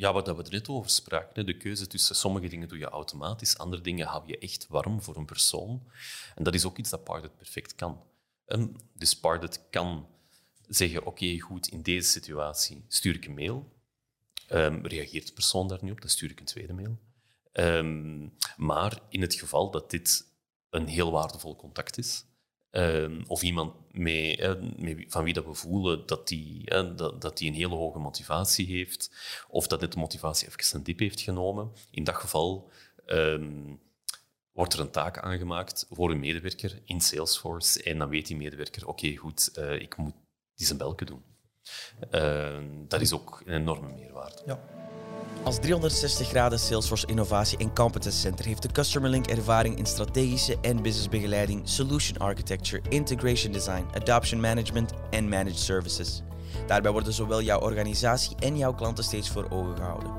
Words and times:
ja, 0.00 0.12
wat 0.12 0.26
we 0.26 0.42
er 0.42 0.50
net 0.50 0.68
over 0.68 0.90
spraken, 0.90 1.46
de 1.46 1.56
keuze 1.56 1.86
tussen 1.86 2.16
sommige 2.16 2.48
dingen 2.48 2.68
doe 2.68 2.78
je 2.78 2.88
automatisch, 2.88 3.58
andere 3.58 3.82
dingen 3.82 4.06
hou 4.06 4.26
je 4.26 4.38
echt 4.38 4.66
warm 4.68 5.02
voor 5.02 5.16
een 5.16 5.24
persoon. 5.24 5.82
En 6.34 6.44
dat 6.44 6.54
is 6.54 6.64
ook 6.64 6.78
iets 6.78 6.90
dat 6.90 7.04
Pardot 7.04 7.36
perfect 7.36 7.74
kan. 7.74 8.02
En 8.44 8.76
dus 8.92 9.18
Pardot 9.18 9.60
kan 9.70 10.08
zeggen, 10.68 11.06
oké, 11.06 11.38
goed, 11.38 11.68
in 11.68 11.82
deze 11.82 12.08
situatie 12.08 12.84
stuur 12.88 13.14
ik 13.14 13.26
een 13.26 13.34
mail. 13.34 13.72
Um, 14.52 14.86
reageert 14.86 15.26
de 15.26 15.32
persoon 15.32 15.68
daar 15.68 15.78
niet 15.82 15.92
op, 15.92 16.00
dan 16.00 16.10
stuur 16.10 16.30
ik 16.30 16.40
een 16.40 16.46
tweede 16.46 16.72
mail. 16.72 16.98
Ehm, 17.52 18.28
maar 18.56 18.98
in 19.08 19.20
het 19.20 19.34
geval 19.34 19.70
dat 19.70 19.90
dit 19.90 20.26
een 20.70 20.86
heel 20.86 21.10
waardevol 21.10 21.56
contact 21.56 21.98
is, 21.98 22.24
ehm, 22.70 23.22
of 23.26 23.42
iemand 23.42 23.74
mee, 23.90 24.38
van 25.08 25.24
wie 25.24 25.34
dat 25.34 25.44
we 25.44 25.54
voelen 25.54 26.06
dat 26.06 26.28
die, 26.28 26.64
dat, 26.94 27.20
dat 27.20 27.38
die 27.38 27.48
een 27.48 27.56
hele 27.56 27.74
hoge 27.74 27.98
motivatie 27.98 28.66
heeft, 28.66 29.10
of 29.48 29.66
dat 29.66 29.80
dit 29.80 29.92
de 29.92 29.98
motivatie 29.98 30.48
even 30.48 30.76
een 30.76 30.84
dip 30.84 30.98
heeft 30.98 31.20
genomen, 31.20 31.72
in 31.90 32.04
dat 32.04 32.14
geval 32.14 32.70
wordt 34.52 34.74
er 34.74 34.80
een 34.80 34.90
taak 34.90 35.18
aangemaakt 35.18 35.86
voor 35.90 36.10
een 36.10 36.20
medewerker 36.20 36.82
in 36.84 37.00
Salesforce 37.00 37.82
en 37.82 37.98
dan 37.98 38.08
weet 38.08 38.26
die 38.26 38.36
medewerker, 38.36 38.86
oké, 38.88 39.16
goed, 39.16 39.50
uh, 39.58 39.80
ik 39.80 39.96
moet 39.96 40.14
die 40.54 40.66
zijn 40.66 40.78
belken 40.78 41.06
doen. 41.06 41.22
Uh, 42.10 42.58
dat 42.88 43.00
is 43.00 43.12
ook 43.12 43.42
een 43.44 43.54
enorme 43.54 43.92
meerwaarde. 43.92 44.42
Ja. 44.46 44.79
Als 45.44 45.58
360 45.58 46.28
graden 46.28 46.58
Salesforce 46.58 47.06
Innovatie 47.06 47.58
en 47.58 47.74
Competence 47.74 48.18
Center 48.18 48.44
heeft 48.44 48.62
de 48.62 48.72
Customer 48.72 49.10
Link 49.10 49.26
ervaring 49.26 49.78
in 49.78 49.86
strategische 49.86 50.58
en 50.60 50.82
businessbegeleiding, 50.82 51.68
solution 51.68 52.18
architecture, 52.18 52.82
integration 52.88 53.52
design, 53.52 53.86
adoption 53.94 54.40
management 54.40 54.92
en 55.10 55.28
managed 55.28 55.58
services. 55.58 56.22
Daarbij 56.66 56.92
worden 56.92 57.12
zowel 57.12 57.42
jouw 57.42 57.60
organisatie 57.60 58.36
en 58.38 58.56
jouw 58.56 58.74
klanten 58.74 59.04
steeds 59.04 59.28
voor 59.28 59.46
ogen 59.50 59.76
gehouden. 59.76 60.10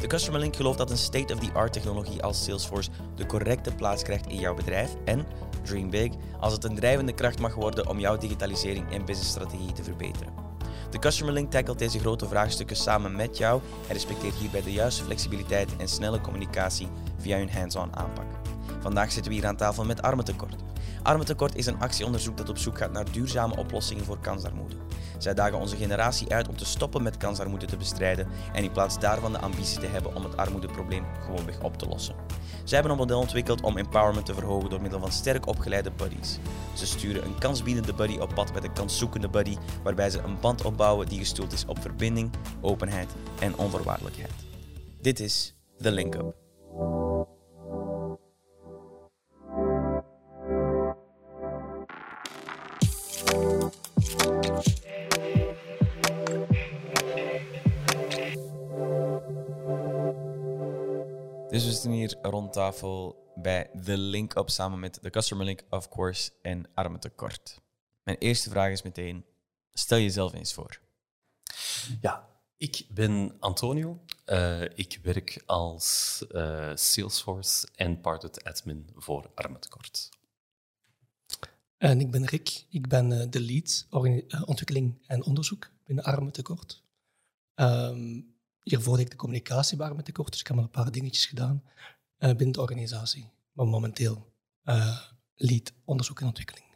De 0.00 0.06
Customer 0.06 0.40
Link 0.40 0.56
gelooft 0.56 0.78
dat 0.78 0.90
een 0.90 0.98
state-of-the-art 0.98 1.72
technologie 1.72 2.22
als 2.22 2.44
Salesforce 2.44 2.90
de 3.14 3.26
correcte 3.26 3.74
plaats 3.74 4.02
krijgt 4.02 4.26
in 4.26 4.38
jouw 4.38 4.54
bedrijf 4.54 4.90
en, 5.04 5.26
dream 5.62 5.90
big, 5.90 6.10
als 6.40 6.52
het 6.52 6.64
een 6.64 6.74
drijvende 6.74 7.12
kracht 7.12 7.38
mag 7.38 7.54
worden 7.54 7.88
om 7.88 7.98
jouw 7.98 8.16
digitalisering 8.16 8.92
en 8.92 9.04
businessstrategie 9.04 9.72
te 9.72 9.84
verbeteren. 9.84 10.49
De 10.90 10.98
Customer 10.98 11.34
Link 11.34 11.50
tackelt 11.50 11.78
deze 11.78 11.98
grote 11.98 12.26
vraagstukken 12.26 12.76
samen 12.76 13.16
met 13.16 13.36
jou 13.36 13.60
en 13.86 13.92
respecteert 13.92 14.34
hierbij 14.34 14.62
de 14.62 14.72
juiste 14.72 15.04
flexibiliteit 15.04 15.76
en 15.76 15.88
snelle 15.88 16.20
communicatie 16.20 16.88
via 17.18 17.36
hun 17.36 17.50
hands-on 17.50 17.96
aanpak. 17.96 18.49
Vandaag 18.80 19.12
zitten 19.12 19.32
we 19.32 19.38
hier 19.38 19.46
aan 19.46 19.56
tafel 19.56 19.84
met 19.84 20.02
Armentekort. 20.02 20.54
Armentekort 21.02 21.54
is 21.54 21.66
een 21.66 21.80
actieonderzoek 21.80 22.36
dat 22.36 22.48
op 22.48 22.58
zoek 22.58 22.78
gaat 22.78 22.92
naar 22.92 23.12
duurzame 23.12 23.56
oplossingen 23.56 24.04
voor 24.04 24.18
kansarmoede. 24.18 24.74
Zij 25.18 25.34
dagen 25.34 25.58
onze 25.58 25.76
generatie 25.76 26.32
uit 26.32 26.48
om 26.48 26.56
te 26.56 26.64
stoppen 26.64 27.02
met 27.02 27.16
kansarmoede 27.16 27.66
te 27.66 27.76
bestrijden 27.76 28.26
en 28.52 28.64
in 28.64 28.72
plaats 28.72 28.98
daarvan 28.98 29.32
de 29.32 29.38
ambitie 29.38 29.78
te 29.78 29.86
hebben 29.86 30.14
om 30.14 30.24
het 30.24 30.36
armoedeprobleem 30.36 31.04
gewoonweg 31.20 31.62
op 31.62 31.78
te 31.78 31.86
lossen. 31.86 32.14
Zij 32.64 32.78
hebben 32.78 32.92
een 32.92 33.02
model 33.02 33.20
ontwikkeld 33.20 33.60
om 33.60 33.76
empowerment 33.76 34.26
te 34.26 34.34
verhogen 34.34 34.70
door 34.70 34.80
middel 34.80 35.00
van 35.00 35.12
sterk 35.12 35.46
opgeleide 35.46 35.90
buddies. 35.90 36.38
Ze 36.74 36.86
sturen 36.86 37.24
een 37.24 37.38
kansbiedende 37.38 37.94
buddy 37.94 38.18
op 38.18 38.34
pad 38.34 38.52
met 38.54 38.64
een 38.64 38.72
kanszoekende 38.72 39.28
buddy, 39.28 39.56
waarbij 39.82 40.10
ze 40.10 40.18
een 40.18 40.40
band 40.40 40.64
opbouwen 40.64 41.08
die 41.08 41.18
gestoeld 41.18 41.52
is 41.52 41.64
op 41.66 41.80
verbinding, 41.80 42.30
openheid 42.60 43.10
en 43.40 43.56
onvoorwaardelijkheid. 43.56 44.32
Dit 45.00 45.20
is 45.20 45.54
The 45.78 45.90
Link 45.90 46.14
Up. 46.14 46.34
Dus 61.48 61.64
we 61.64 61.70
zitten 61.70 61.90
hier 61.90 62.16
rond 62.22 62.52
tafel 62.52 63.16
bij 63.34 63.70
The 63.84 63.96
Link 63.96 64.34
Up 64.34 64.50
samen 64.50 64.80
met 64.80 64.98
de 65.02 65.10
Customer 65.10 65.44
Link, 65.44 65.62
of 65.70 65.88
course, 65.88 66.30
en 66.42 66.66
Arme 66.74 66.98
Tekort. 66.98 67.60
Mijn 68.02 68.16
eerste 68.18 68.50
vraag 68.50 68.70
is 68.70 68.82
meteen, 68.82 69.24
stel 69.72 69.98
jezelf 69.98 70.32
eens 70.32 70.54
voor. 70.54 70.80
Ja, 72.00 72.28
ik 72.56 72.86
ben 72.90 73.36
Antonio. 73.38 74.00
Uh, 74.26 74.62
ik 74.62 74.98
werk 75.02 75.42
als 75.46 76.22
uh, 76.30 76.70
Salesforce 76.74 77.68
en 77.74 78.00
Parted 78.00 78.44
Admin 78.44 78.90
voor 78.94 79.30
Arme 79.34 79.58
Tekort. 79.58 80.08
En 81.80 82.00
ik 82.00 82.10
ben 82.10 82.26
Rick. 82.26 82.64
Ik 82.68 82.88
ben 82.88 83.10
uh, 83.10 83.24
de 83.30 83.40
lead 83.40 83.86
ontwikkeling 84.44 84.98
en 85.06 85.24
onderzoek 85.24 85.70
binnen 85.84 86.04
Arme 86.04 86.30
Tekort. 86.30 86.82
Um, 87.54 88.34
Hiervoor 88.62 88.96
heb 88.96 89.04
ik 89.04 89.10
de 89.10 89.16
communicatie 89.16 89.76
met 89.76 90.04
tekort, 90.04 90.30
dus 90.30 90.40
ik 90.40 90.46
heb 90.46 90.56
al 90.56 90.62
een 90.62 90.70
paar 90.70 90.92
dingetjes 90.92 91.26
gedaan 91.26 91.62
binnen 92.18 92.52
de 92.52 92.60
organisatie. 92.60 93.30
Maar 93.52 93.66
momenteel 93.66 94.32
lead 95.34 95.72
onderzoek 95.84 96.20
en 96.20 96.26
ontwikkeling. 96.26 96.66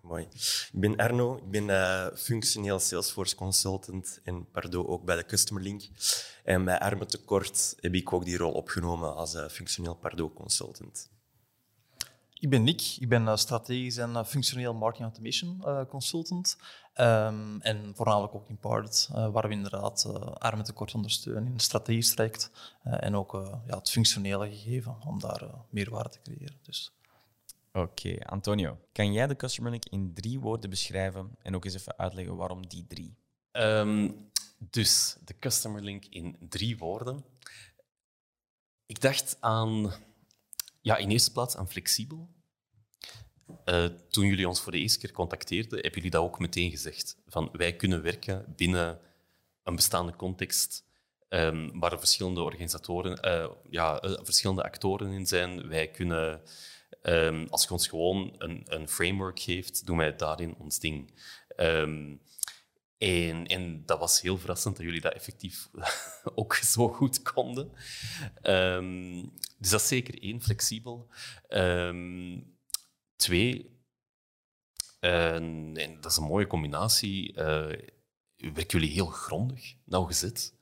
Mooi. 0.00 0.26
Ik 0.72 0.80
ben 0.80 0.96
Arno, 0.96 1.36
ik 1.36 1.50
ben 1.50 2.18
functioneel 2.18 2.78
Salesforce 2.78 3.34
consultant 3.34 4.20
en 4.24 4.50
Pardo 4.50 4.86
ook 4.86 5.04
bij 5.04 5.16
de 5.16 5.26
Customer 5.26 5.62
Link. 5.62 5.88
En 6.44 6.64
bij 6.64 6.78
Arme 6.78 7.06
Tekort 7.06 7.74
heb 7.80 7.94
ik 7.94 8.12
ook 8.12 8.24
die 8.24 8.36
rol 8.36 8.52
opgenomen 8.52 9.14
als 9.16 9.36
functioneel 9.50 9.94
Pardo 9.94 10.30
consultant. 10.30 11.11
Ik 12.42 12.50
ben 12.50 12.62
Nick, 12.62 12.96
ik 12.98 13.08
ben 13.08 13.38
strategisch 13.38 13.96
en 13.96 14.26
functioneel 14.26 14.74
marketing 14.74 15.08
automation 15.08 15.86
consultant. 15.88 16.56
Um, 16.96 17.60
en 17.60 17.92
voornamelijk 17.94 18.34
ook 18.34 18.48
in 18.48 18.58
Part, 18.58 19.08
uh, 19.10 19.30
waar 19.30 19.48
we 19.48 19.54
inderdaad 19.54 20.04
uh, 20.06 20.14
armen 20.14 20.64
tekort 20.64 20.94
ondersteunen 20.94 21.52
in 21.52 21.60
strategisch 21.60 22.14
traject 22.14 22.50
uh, 22.84 23.02
en 23.02 23.14
ook 23.14 23.32
ja, 23.66 23.78
het 23.78 23.90
functionele 23.90 24.48
gegeven 24.48 24.96
om 25.06 25.20
daar 25.20 25.42
meerwaarde 25.70 26.08
te 26.08 26.20
creëren. 26.22 26.58
Dus. 26.62 26.92
Oké, 27.72 27.78
okay. 27.78 28.18
Antonio, 28.18 28.78
kan 28.92 29.12
jij 29.12 29.26
de 29.26 29.36
Customer 29.36 29.70
Link 29.70 29.84
in 29.84 30.14
drie 30.14 30.40
woorden 30.40 30.70
beschrijven 30.70 31.36
en 31.42 31.54
ook 31.54 31.64
eens 31.64 31.74
even 31.74 31.98
uitleggen 31.98 32.36
waarom 32.36 32.68
die 32.68 32.86
drie? 32.86 33.16
Um, 33.52 34.30
dus 34.58 35.16
de 35.24 35.38
Customer 35.38 35.82
Link 35.82 36.04
in 36.04 36.36
drie 36.48 36.78
woorden. 36.78 37.24
Ik 38.86 39.00
dacht 39.00 39.36
aan, 39.40 39.92
ja, 40.82 40.96
in 40.96 41.10
eerste 41.10 41.32
plaats 41.32 41.56
aan 41.56 41.68
flexibel. 41.68 42.28
Uh, 43.64 43.84
toen 43.84 44.26
jullie 44.26 44.48
ons 44.48 44.60
voor 44.60 44.72
de 44.72 44.78
eerste 44.78 44.98
keer 44.98 45.12
contacteerden, 45.12 45.72
hebben 45.72 45.94
jullie 45.94 46.10
dat 46.10 46.22
ook 46.22 46.38
meteen 46.38 46.70
gezegd. 46.70 47.16
Van 47.26 47.48
wij 47.52 47.76
kunnen 47.76 48.02
werken 48.02 48.54
binnen 48.56 49.00
een 49.62 49.76
bestaande 49.76 50.16
context 50.16 50.84
um, 51.28 51.80
waar 51.80 51.98
verschillende 51.98 52.42
organisatoren, 52.42 53.18
uh, 53.24 53.50
ja, 53.70 54.04
uh, 54.04 54.18
verschillende 54.22 54.62
actoren 54.62 55.12
in 55.12 55.26
zijn. 55.26 55.68
Wij 55.68 55.88
kunnen, 55.88 56.42
um, 57.02 57.46
als 57.48 57.64
je 57.64 57.70
ons 57.70 57.88
gewoon 57.88 58.34
een, 58.38 58.62
een, 58.64 58.88
framework 58.88 59.40
geeft, 59.40 59.86
doen 59.86 59.96
wij 59.96 60.16
daarin 60.16 60.54
ons 60.58 60.78
ding. 60.78 61.14
Um, 61.56 62.20
en, 63.02 63.46
en, 63.46 63.82
dat 63.86 63.98
was 63.98 64.20
heel 64.20 64.38
verrassend 64.38 64.76
dat 64.76 64.84
jullie 64.84 65.00
dat 65.00 65.12
effectief 65.12 65.68
ook 66.34 66.54
zo 66.54 66.88
goed 66.88 67.22
konden. 67.22 67.72
dus 69.58 69.70
dat 69.70 69.80
is 69.80 69.88
zeker 69.88 70.22
één, 70.22 70.42
flexibel. 70.42 71.08
Twee, 73.16 73.72
en, 75.00 75.72
en 75.76 76.00
dat 76.00 76.10
is 76.10 76.16
een 76.16 76.24
mooie 76.24 76.46
combinatie, 76.46 77.32
uh, 77.32 77.36
werken 78.36 78.78
jullie 78.78 78.90
heel 78.90 79.06
grondig, 79.06 79.74
nauwgezet. 79.84 80.54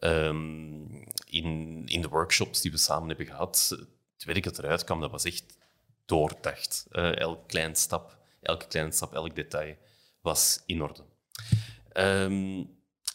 Um, 0.00 1.04
in, 1.26 1.82
in 1.86 2.02
de 2.02 2.08
workshops 2.08 2.60
die 2.60 2.70
we 2.70 2.76
samen 2.76 3.08
hebben 3.08 3.26
gehad, 3.26 3.76
het 4.12 4.24
werk 4.24 4.44
dat 4.44 4.58
eruit 4.58 4.84
kwam, 4.84 5.00
dat 5.00 5.10
was 5.10 5.24
echt 5.24 5.58
doordacht. 6.04 6.86
Uh, 6.90 7.18
elke 7.18 7.70
stap, 7.72 8.18
elke 8.40 8.66
kleine 8.66 8.92
stap, 8.92 9.14
elk 9.14 9.34
detail 9.34 9.76
was 10.20 10.62
in 10.66 10.82
orde. 10.82 11.04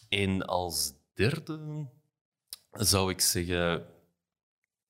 En 0.08 0.46
als 0.46 0.92
derde 1.14 1.86
zou 2.70 3.10
ik 3.10 3.20
zeggen 3.20 3.86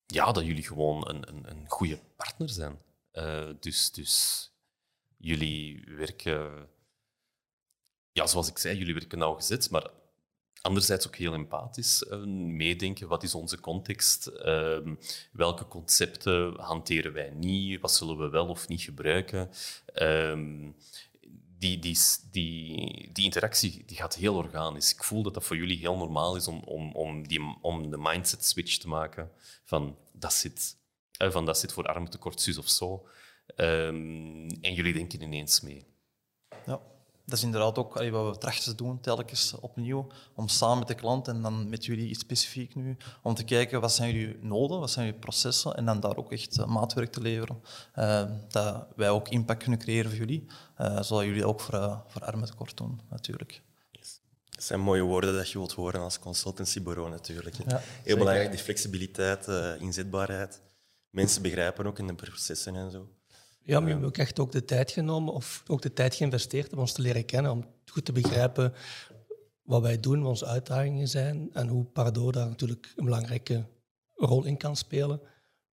ja, 0.07 0.33
dat 0.33 0.45
jullie 0.45 0.67
gewoon 0.67 1.09
een, 1.09 1.29
een, 1.29 1.51
een 1.51 1.65
goede 1.69 1.99
partner 2.17 2.49
zijn. 2.49 2.79
Uh, 3.13 3.49
dus, 3.61 3.93
dus 3.93 4.51
jullie 5.17 5.85
werken, 5.97 6.69
ja, 8.13 8.27
zoals 8.27 8.49
ik 8.49 8.59
zei, 8.59 8.79
jullie 8.79 8.95
werken 8.95 9.19
nauwgezet, 9.19 9.71
maar 9.71 9.91
anderzijds 10.61 11.07
ook 11.07 11.17
heel 11.17 11.33
empathisch. 11.33 12.03
Uh, 12.03 12.25
meedenken, 12.25 13.09
wat 13.09 13.23
is 13.23 13.35
onze 13.35 13.61
context? 13.61 14.31
Uh, 14.35 14.79
welke 15.33 15.69
concepten 15.69 16.61
hanteren 16.61 17.13
wij 17.13 17.31
niet? 17.31 17.81
Wat 17.81 17.93
zullen 17.93 18.19
we 18.19 18.29
wel 18.29 18.47
of 18.49 18.69
niet 18.69 18.83
gebruiken? 18.83 19.51
Ehm, 21.63 21.71
die, 21.71 21.79
die, 21.79 21.99
die, 22.31 23.13
die 23.13 23.25
interactie 23.25 23.83
die 23.87 23.97
gaat 23.97 24.15
heel 24.15 24.35
organisch. 24.35 24.93
Ik 24.93 25.05
voel 25.05 25.23
dat 25.23 25.35
dat 25.35 25.45
voor 25.45 25.57
jullie 25.57 25.79
heel 25.79 25.97
normaal 25.97 26.37
is 26.37 26.49
om, 26.49 26.63
om, 26.65 26.93
om, 26.93 27.29
die, 27.29 27.41
om 27.61 27.91
de 27.91 27.99
mindset 27.99 28.45
switch 28.45 28.79
te 28.79 28.89
maken 28.89 29.31
van 29.65 29.97
dat 30.13 30.33
zit 30.33 30.77
uh, 31.23 31.31
van 31.31 31.47
dat 31.47 31.59
zit 31.59 31.73
voor 31.73 31.87
armtekort 31.87 32.41
zus 32.41 32.59
of 32.59 32.69
zo. 32.69 33.07
Um, 33.57 34.47
en 34.47 34.75
jullie 34.75 34.93
denken 34.93 35.23
ineens 35.23 35.61
mee. 35.61 35.87
Ja. 36.67 36.81
Dat 37.25 37.39
is 37.39 37.45
inderdaad 37.45 37.79
ook 37.79 37.97
allee, 37.97 38.11
wat 38.11 38.35
we 38.35 38.41
trachten 38.41 38.65
te 38.65 38.85
doen 38.85 39.01
telkens 39.01 39.55
opnieuw, 39.61 40.07
om 40.35 40.49
samen 40.49 40.79
met 40.79 40.89
de 40.89 40.95
klant 40.95 41.29
en 41.29 41.43
dan 41.43 41.69
met 41.69 41.85
jullie 41.85 42.09
iets 42.09 42.21
specifiek 42.21 42.75
nu, 42.75 42.97
om 43.23 43.35
te 43.35 43.45
kijken 43.45 43.81
wat 43.81 43.93
zijn 43.93 44.15
jullie 44.15 44.39
noden, 44.41 44.81
wat 44.81 44.91
zijn 44.91 45.07
jullie 45.07 45.21
processen 45.21 45.75
en 45.75 45.85
dan 45.85 46.01
daar 46.01 46.17
ook 46.17 46.33
echt 46.33 46.59
uh, 46.59 46.67
maatwerk 46.67 47.13
te 47.13 47.21
leveren. 47.21 47.63
Uh, 47.99 48.31
dat 48.49 48.87
wij 48.97 49.11
ook 49.11 49.29
impact 49.29 49.63
kunnen 49.63 49.79
creëren 49.79 50.11
voor 50.11 50.19
jullie, 50.19 50.47
uh, 50.81 51.03
zodat 51.03 51.25
jullie 51.25 51.47
ook 51.47 51.61
voor, 51.61 52.03
voor 52.07 52.25
armen 52.25 52.47
tekort 52.47 52.77
doen, 52.77 53.01
natuurlijk. 53.11 53.63
Dat 54.51 54.65
zijn 54.65 54.81
mooie 54.81 55.03
woorden 55.03 55.35
dat 55.35 55.51
je 55.51 55.59
wilt 55.59 55.73
horen 55.73 56.01
als 56.01 56.19
consultancybureau 56.19 57.11
natuurlijk. 57.11 57.57
Ja, 57.69 57.83
Heel 58.03 58.17
belangrijk, 58.17 58.51
die 58.51 58.61
flexibiliteit, 58.61 59.47
inzetbaarheid. 59.79 60.61
Mensen 61.11 61.43
begrijpen 61.43 61.87
ook 61.87 61.99
in 61.99 62.07
de 62.07 62.15
processen 62.15 62.77
en 62.77 62.91
zo. 62.91 63.09
Ja, 63.65 63.75
maar 63.75 63.85
we 63.85 63.91
hebben 63.91 64.09
ook 64.09 64.17
echt 64.17 64.39
ook 64.39 64.53
de 64.53 64.65
tijd 64.65 64.91
genomen, 64.91 65.35
of 65.35 65.63
ook 65.67 65.83
de 65.83 65.93
tijd 65.93 66.15
geïnvesteerd 66.15 66.73
om 66.73 66.79
ons 66.79 66.93
te 66.93 67.03
leren 67.03 67.25
kennen, 67.25 67.51
om 67.53 67.65
goed 67.85 68.05
te 68.05 68.13
begrijpen 68.13 68.73
wat 69.63 69.83
wij 69.83 70.01
doen, 70.01 70.21
wat 70.21 70.29
onze 70.29 70.47
uitdagingen 70.47 71.09
zijn 71.09 71.53
en 71.53 71.69
hoe 71.69 71.85
Pardo 71.85 72.33
daar 72.33 72.49
natuurlijk 72.49 72.93
een 72.97 73.05
belangrijke 73.05 73.67
rol 74.15 74.45
in 74.45 74.57
kan 74.57 74.77
spelen. 74.77 75.21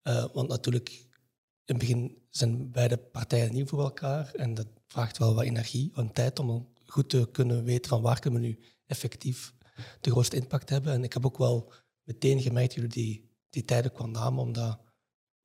Uh, 0.03 0.25
want 0.33 0.49
natuurlijk, 0.49 0.89
in 0.89 1.75
het 1.75 1.77
begin 1.77 2.17
zijn 2.29 2.71
beide 2.71 2.97
partijen 2.97 3.53
nieuw 3.53 3.65
voor 3.65 3.81
elkaar 3.81 4.33
en 4.33 4.53
dat 4.53 4.67
vraagt 4.87 5.17
wel 5.17 5.35
wat 5.35 5.43
energie 5.43 5.91
en 5.95 6.11
tijd 6.11 6.39
om 6.39 6.73
goed 6.85 7.09
te 7.09 7.29
kunnen 7.31 7.63
weten 7.63 7.89
van 7.89 8.01
waar 8.01 8.19
kunnen 8.19 8.41
we 8.41 8.47
nu 8.47 8.59
effectief 8.85 9.53
de 10.01 10.11
grootste 10.11 10.35
impact 10.35 10.69
hebben. 10.69 10.93
En 10.93 11.03
ik 11.03 11.13
heb 11.13 11.25
ook 11.25 11.37
wel 11.37 11.71
meteen 12.03 12.41
gemerkt 12.41 12.75
dat 12.75 12.75
jullie 12.75 13.05
die, 13.05 13.29
die 13.49 13.65
tijden 13.65 13.91
kwam 13.91 14.11
namen 14.11 14.43
om 14.43 14.53
dat 14.53 14.79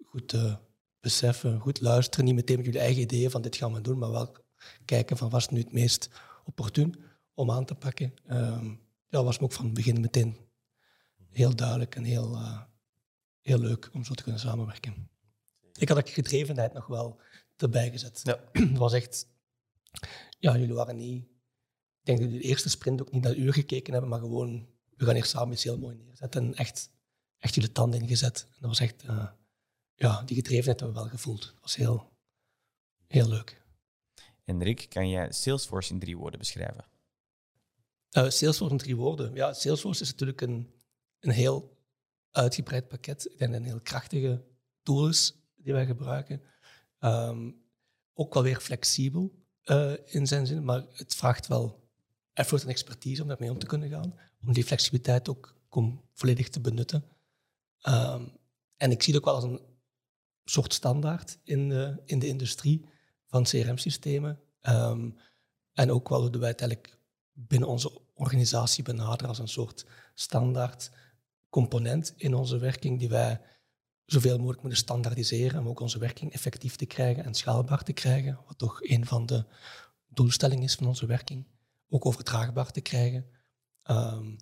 goed 0.04 0.28
te 0.28 0.58
beseffen, 1.00 1.60
goed 1.60 1.80
luisteren, 1.80 2.24
niet 2.24 2.34
meteen 2.34 2.56
met 2.56 2.64
jullie 2.64 2.80
eigen 2.80 3.02
ideeën 3.02 3.30
van 3.30 3.42
dit 3.42 3.56
gaan 3.56 3.72
we 3.72 3.80
doen, 3.80 3.98
maar 3.98 4.10
wel 4.10 4.36
kijken 4.84 5.16
van 5.16 5.30
wat 5.30 5.40
is 5.40 5.48
nu 5.48 5.58
het 5.58 5.72
meest 5.72 6.10
opportun 6.44 6.94
om 7.34 7.50
aan 7.50 7.64
te 7.64 7.74
pakken. 7.74 8.14
Um, 8.30 8.80
ja, 9.08 9.22
was 9.22 9.38
me 9.38 9.44
ook 9.44 9.52
van 9.52 9.64
het 9.64 9.74
begin 9.74 10.00
meteen 10.00 10.36
heel 11.30 11.56
duidelijk 11.56 11.96
en 11.96 12.04
heel, 12.04 12.32
uh, 12.32 12.60
heel 13.40 13.58
leuk 13.58 13.90
om 13.92 14.04
zo 14.04 14.14
te 14.14 14.22
kunnen 14.22 14.40
samenwerken. 14.40 15.10
Ik 15.78 15.88
had 15.88 15.98
ook 15.98 16.08
gedrevenheid 16.08 16.72
nog 16.72 16.86
wel 16.86 17.20
erbij 17.56 17.90
gezet. 17.90 18.20
Ja. 18.22 18.40
Het 18.68 18.78
was 18.78 18.92
echt... 18.92 19.28
Ja, 20.38 20.56
jullie 20.56 20.74
waren 20.74 20.96
niet... 20.96 21.24
Ik 21.24 22.06
denk 22.06 22.18
dat 22.18 22.26
jullie 22.26 22.42
de 22.42 22.48
eerste 22.48 22.68
sprint 22.68 23.00
ook 23.00 23.12
niet 23.12 23.22
naar 23.22 23.34
uur 23.34 23.52
gekeken 23.52 23.92
hebben, 23.92 24.10
maar 24.10 24.20
gewoon... 24.20 24.68
We 24.96 25.04
gaan 25.04 25.14
hier 25.14 25.24
samen 25.24 25.52
iets 25.52 25.64
heel 25.64 25.78
mooi 25.78 25.96
neerzetten. 25.96 26.44
En 26.44 26.54
echt, 26.54 26.90
echt 27.38 27.54
jullie 27.54 27.72
tanden 27.72 28.00
ingezet. 28.00 28.46
En 28.48 28.56
dat 28.60 28.68
was 28.68 28.80
echt... 28.80 29.04
Uh, 29.04 29.30
ja, 30.00 30.22
die 30.22 30.36
gedrevenheid 30.36 30.80
hebben 30.80 30.96
we 30.96 31.02
wel 31.02 31.10
gevoeld. 31.10 31.42
Dat 31.42 31.60
was 31.60 31.76
heel, 31.76 32.12
heel 33.06 33.28
leuk. 33.28 33.62
En 34.44 34.62
Rick, 34.62 34.86
kan 34.88 35.08
jij 35.08 35.32
Salesforce 35.32 35.92
in 35.92 35.98
drie 35.98 36.16
woorden 36.16 36.38
beschrijven? 36.38 36.84
Uh, 38.12 38.28
Salesforce 38.28 38.72
in 38.72 38.78
drie 38.78 38.96
woorden. 38.96 39.34
Ja, 39.34 39.52
Salesforce 39.52 40.02
is 40.02 40.10
natuurlijk 40.10 40.40
een, 40.40 40.72
een 41.20 41.30
heel 41.30 41.76
uitgebreid 42.30 42.88
pakket. 42.88 43.24
Ik 43.24 43.38
denk 43.38 43.52
dat 43.52 43.60
een 43.60 43.66
heel 43.66 43.80
krachtige 43.80 44.44
tool 44.82 45.08
is 45.08 45.34
die 45.56 45.72
wij 45.72 45.86
gebruiken. 45.86 46.42
Um, 47.00 47.62
ook 48.14 48.34
wel 48.34 48.42
weer 48.42 48.60
flexibel 48.60 49.32
uh, 49.64 49.92
in 50.04 50.26
zijn 50.26 50.46
zin, 50.46 50.64
maar 50.64 50.84
het 50.92 51.14
vraagt 51.14 51.46
wel 51.46 51.88
effort 52.32 52.62
en 52.62 52.68
expertise 52.68 53.22
om 53.22 53.28
daarmee 53.28 53.50
om 53.50 53.58
te 53.58 53.66
kunnen 53.66 53.88
gaan. 53.88 54.18
Om 54.46 54.52
die 54.52 54.64
flexibiliteit 54.64 55.28
ook 55.28 55.56
volledig 56.12 56.48
te 56.48 56.60
benutten. 56.60 57.04
Um, 57.88 58.38
en 58.76 58.90
ik 58.90 59.02
zie 59.02 59.14
het 59.14 59.22
ook 59.22 59.28
wel 59.28 59.34
als 59.34 59.44
een 59.44 59.69
soort 60.50 60.74
standaard 60.74 61.38
in 61.42 61.68
de, 61.68 62.02
in 62.04 62.18
de 62.18 62.26
industrie 62.26 62.88
van 63.26 63.42
CRM-systemen. 63.42 64.40
Um, 64.62 65.18
en 65.72 65.90
ook 65.90 66.08
wel 66.08 66.30
wij 66.30 66.48
het 66.48 66.60
eigenlijk 66.60 66.98
binnen 67.32 67.68
onze 67.68 68.00
organisatie 68.14 68.84
benaderen 68.84 69.28
als 69.28 69.38
een 69.38 69.48
soort 69.48 69.86
standaard 70.14 70.90
component 71.48 72.12
in 72.16 72.34
onze 72.34 72.58
werking 72.58 72.98
die 72.98 73.08
wij 73.08 73.40
zoveel 74.04 74.36
mogelijk 74.36 74.62
moeten 74.62 74.78
standaardiseren 74.78 75.60
om 75.60 75.68
ook 75.68 75.80
onze 75.80 75.98
werking 75.98 76.32
effectief 76.32 76.76
te 76.76 76.86
krijgen 76.86 77.24
en 77.24 77.34
schaalbaar 77.34 77.82
te 77.82 77.92
krijgen, 77.92 78.38
wat 78.46 78.58
toch 78.58 78.82
een 78.82 79.06
van 79.06 79.26
de 79.26 79.44
doelstellingen 80.08 80.64
is 80.64 80.74
van 80.74 80.86
onze 80.86 81.06
werking. 81.06 81.46
Ook 81.88 82.06
overdraagbaar 82.06 82.70
te 82.70 82.80
krijgen. 82.80 83.26
Um, 83.90 84.36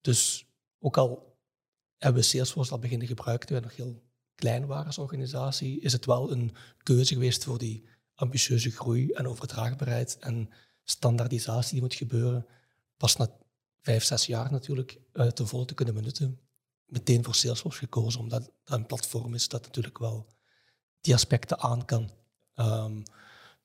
dus 0.00 0.46
ook 0.78 0.96
al 0.96 1.38
hebben 1.96 2.20
we 2.20 2.28
Salesforce 2.28 2.72
al 2.72 2.78
beginnen 2.78 3.06
gebruiken, 3.06 3.54
we 3.54 3.60
nog 3.60 3.76
heel 3.76 4.09
klein 4.40 4.66
waren 4.66 4.86
als 4.86 4.98
organisatie, 4.98 5.80
is 5.80 5.92
het 5.92 6.06
wel 6.06 6.32
een 6.32 6.54
keuze 6.82 7.14
geweest 7.14 7.44
voor 7.44 7.58
die 7.58 7.84
ambitieuze 8.14 8.70
groei 8.70 9.10
en 9.12 9.28
overdraagbaarheid 9.28 10.16
en 10.18 10.50
standaardisatie 10.84 11.72
die 11.72 11.80
moet 11.80 11.94
gebeuren. 11.94 12.46
Pas 12.96 13.16
na 13.16 13.28
vijf, 13.80 14.04
zes 14.04 14.26
jaar 14.26 14.50
natuurlijk 14.52 15.00
uh, 15.12 15.26
te 15.26 15.46
vol 15.46 15.64
te 15.64 15.74
kunnen 15.74 15.94
benutten. 15.94 16.40
Meteen 16.86 17.24
voor 17.24 17.34
Salesforce 17.34 17.78
gekozen, 17.78 18.20
omdat 18.20 18.50
dat 18.64 18.78
een 18.78 18.86
platform 18.86 19.34
is 19.34 19.48
dat 19.48 19.62
natuurlijk 19.62 19.98
wel 19.98 20.26
die 21.00 21.14
aspecten 21.14 21.58
aan 21.58 21.84
kan. 21.84 22.10
Um, 22.54 23.02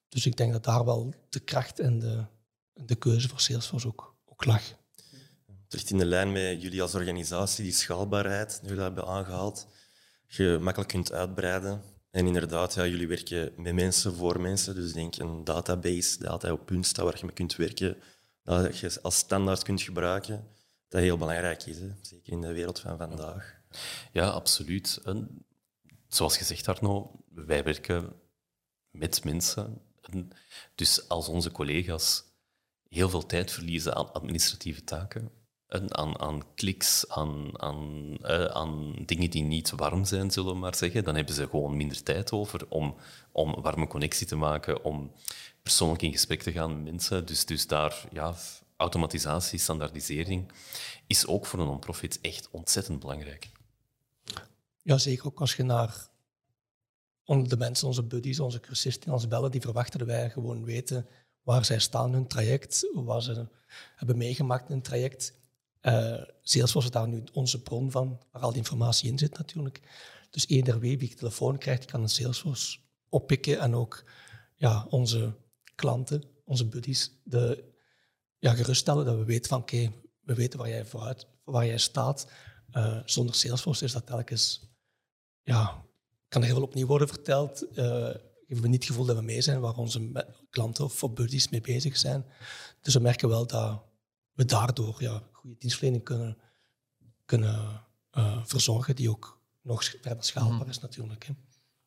dus 0.09 0.25
ik 0.25 0.37
denk 0.37 0.51
dat 0.51 0.63
daar 0.63 0.85
wel 0.85 1.13
de 1.29 1.39
kracht 1.39 1.79
en 1.79 1.99
de, 1.99 2.25
de 2.73 2.95
keuze 2.95 3.29
voor 3.29 3.39
Salesforce 3.39 3.87
ook, 3.87 4.15
ook 4.25 4.45
lag. 4.45 4.61
Terug 5.67 5.89
in 5.89 5.97
de 5.97 6.05
lijn 6.05 6.31
met 6.31 6.61
jullie 6.61 6.81
als 6.81 6.95
organisatie, 6.95 7.63
die 7.63 7.73
schaalbaarheid, 7.73 8.59
nu 8.63 8.69
dat 8.69 8.83
hebben 8.83 9.07
aangehaald 9.07 9.67
je 10.35 10.57
makkelijk 10.61 10.91
kunt 10.91 11.11
uitbreiden. 11.11 11.81
En 12.11 12.27
inderdaad, 12.27 12.73
ja, 12.73 12.85
jullie 12.85 13.07
werken 13.07 13.53
met 13.57 13.73
mensen 13.73 14.15
voor 14.15 14.41
mensen. 14.41 14.75
Dus 14.75 14.93
denk 14.93 15.17
een 15.17 15.43
database 15.43 16.19
dat 16.19 16.29
altijd 16.29 16.53
op 16.53 16.65
punt 16.65 16.85
staat 16.85 17.05
waar 17.05 17.17
je 17.17 17.25
mee 17.25 17.33
kunt 17.33 17.55
werken, 17.55 17.97
dat 18.43 18.77
je 18.77 18.99
als 19.01 19.17
standaard 19.17 19.63
kunt 19.63 19.81
gebruiken. 19.81 20.47
Dat 20.87 21.01
heel 21.01 21.17
belangrijk 21.17 21.65
is, 21.65 21.79
hè? 21.79 21.89
zeker 22.01 22.33
in 22.33 22.41
de 22.41 22.53
wereld 22.53 22.79
van 22.79 22.97
vandaag. 22.97 23.61
Ja, 24.11 24.27
absoluut. 24.27 24.99
En 25.03 25.45
zoals 26.07 26.37
gezegd, 26.37 26.67
Arno, 26.67 27.23
wij 27.29 27.63
werken 27.63 28.13
met 28.89 29.23
mensen. 29.23 29.81
En 30.01 30.29
dus 30.75 31.09
als 31.09 31.27
onze 31.27 31.51
collega's 31.51 32.23
heel 32.87 33.09
veel 33.09 33.25
tijd 33.25 33.51
verliezen 33.51 33.95
aan 33.95 34.13
administratieve 34.13 34.83
taken, 34.83 35.31
aan, 35.67 36.19
aan 36.19 36.43
kliks, 36.55 37.09
aan, 37.09 37.61
aan, 37.61 38.17
uh, 38.21 38.45
aan 38.45 38.93
dingen 39.05 39.29
die 39.29 39.43
niet 39.43 39.71
warm 39.71 40.05
zijn, 40.05 40.31
zullen 40.31 40.53
we 40.53 40.59
maar 40.59 40.75
zeggen, 40.75 41.03
dan 41.03 41.15
hebben 41.15 41.35
ze 41.35 41.47
gewoon 41.47 41.77
minder 41.77 42.03
tijd 42.03 42.31
over 42.31 42.65
om, 42.69 42.95
om 43.31 43.61
warme 43.61 43.87
connectie 43.87 44.27
te 44.27 44.35
maken, 44.35 44.83
om 44.83 45.11
persoonlijk 45.63 46.01
in 46.01 46.11
gesprek 46.11 46.41
te 46.41 46.51
gaan 46.51 46.73
met 46.75 46.91
mensen. 46.91 47.25
Dus, 47.25 47.45
dus 47.45 47.67
daar, 47.67 48.07
ja, 48.11 48.35
automatisatie, 48.77 49.59
standaardisering 49.59 50.51
is 51.07 51.27
ook 51.27 51.45
voor 51.45 51.59
een 51.59 51.65
non-profit 51.65 52.21
echt 52.21 52.49
ontzettend 52.51 52.99
belangrijk. 52.99 53.49
Ja, 54.81 54.97
zeker 54.97 55.25
ook 55.25 55.39
als 55.39 55.55
je 55.55 55.63
naar 55.63 56.09
de 57.25 57.57
mensen, 57.57 57.87
onze 57.87 58.03
buddies, 58.03 58.39
onze 58.39 58.59
cursisten, 58.59 59.13
onze 59.13 59.27
bellen, 59.27 59.51
die 59.51 59.61
verwachten 59.61 60.05
wij 60.05 60.29
gewoon 60.29 60.63
weten 60.63 61.07
waar 61.41 61.65
zij 61.65 61.79
staan 61.79 62.07
in 62.07 62.13
hun 62.13 62.27
traject, 62.27 62.89
wat 62.93 63.23
ze 63.23 63.47
hebben 63.95 64.17
meegemaakt 64.17 64.67
in 64.67 64.73
hun 64.73 64.81
traject. 64.81 65.33
Uh, 65.85 66.21
Salesforce 66.41 66.87
is 66.87 66.93
daar 66.93 67.07
nu 67.07 67.23
onze 67.33 67.61
bron 67.61 67.91
van, 67.91 68.21
waar 68.31 68.41
al 68.41 68.49
die 68.49 68.57
informatie 68.57 69.11
in 69.11 69.17
zit 69.17 69.37
natuurlijk. 69.37 69.81
Dus 70.29 70.47
eender 70.47 70.79
wie 70.79 70.97
wie 70.97 71.15
telefoon 71.15 71.57
krijgt, 71.57 71.85
kan 71.85 72.01
een 72.01 72.09
Salesforce 72.09 72.77
oppikken 73.09 73.59
en 73.59 73.75
ook 73.75 74.03
ja, 74.55 74.85
onze 74.89 75.35
klanten, 75.75 76.23
onze 76.45 76.67
buddies, 76.67 77.11
de, 77.23 77.73
ja, 78.37 78.53
geruststellen 78.53 79.05
dat 79.05 79.17
we 79.17 79.23
weten 79.23 79.49
van 79.49 79.59
oké, 79.59 79.91
we 80.21 80.33
weten 80.33 80.59
waar 80.59 80.69
jij 80.69 80.85
vooruit, 80.85 81.27
waar 81.43 81.65
jij 81.65 81.77
staat. 81.77 82.27
Uh, 82.73 82.99
zonder 83.05 83.35
Salesforce 83.35 83.85
is 83.85 83.91
dat 83.91 84.05
telkens, 84.05 84.69
ja, 85.43 85.85
kan 86.27 86.41
heel 86.41 86.53
veel 86.53 86.63
opnieuw 86.63 86.87
worden 86.87 87.07
verteld. 87.07 87.63
Uh, 87.63 88.09
geven 88.47 88.63
we 88.63 88.67
niet 88.67 88.83
het 88.83 88.85
gevoel 88.85 89.05
dat 89.05 89.15
we 89.15 89.21
mee 89.21 89.41
zijn 89.41 89.59
waar 89.59 89.75
onze 89.75 90.25
klanten 90.49 90.83
of 90.83 91.13
buddies 91.13 91.49
mee 91.49 91.61
bezig 91.61 91.97
zijn. 91.97 92.25
Dus 92.81 92.93
we 92.93 92.99
merken 92.99 93.29
wel 93.29 93.47
dat 93.47 93.83
we 94.35 94.45
daardoor 94.45 94.95
ja, 95.03 95.23
goede 95.31 95.55
dienstverlening 95.57 96.03
kunnen, 96.03 96.37
kunnen 97.25 97.85
uh, 98.17 98.45
verzorgen, 98.45 98.95
die 98.95 99.09
ook 99.09 99.39
nog 99.61 99.83
verder 100.01 100.23
schaalbaar 100.23 100.59
mhm. 100.59 100.69
is 100.69 100.79
natuurlijk. 100.79 101.25
Hè. 101.25 101.33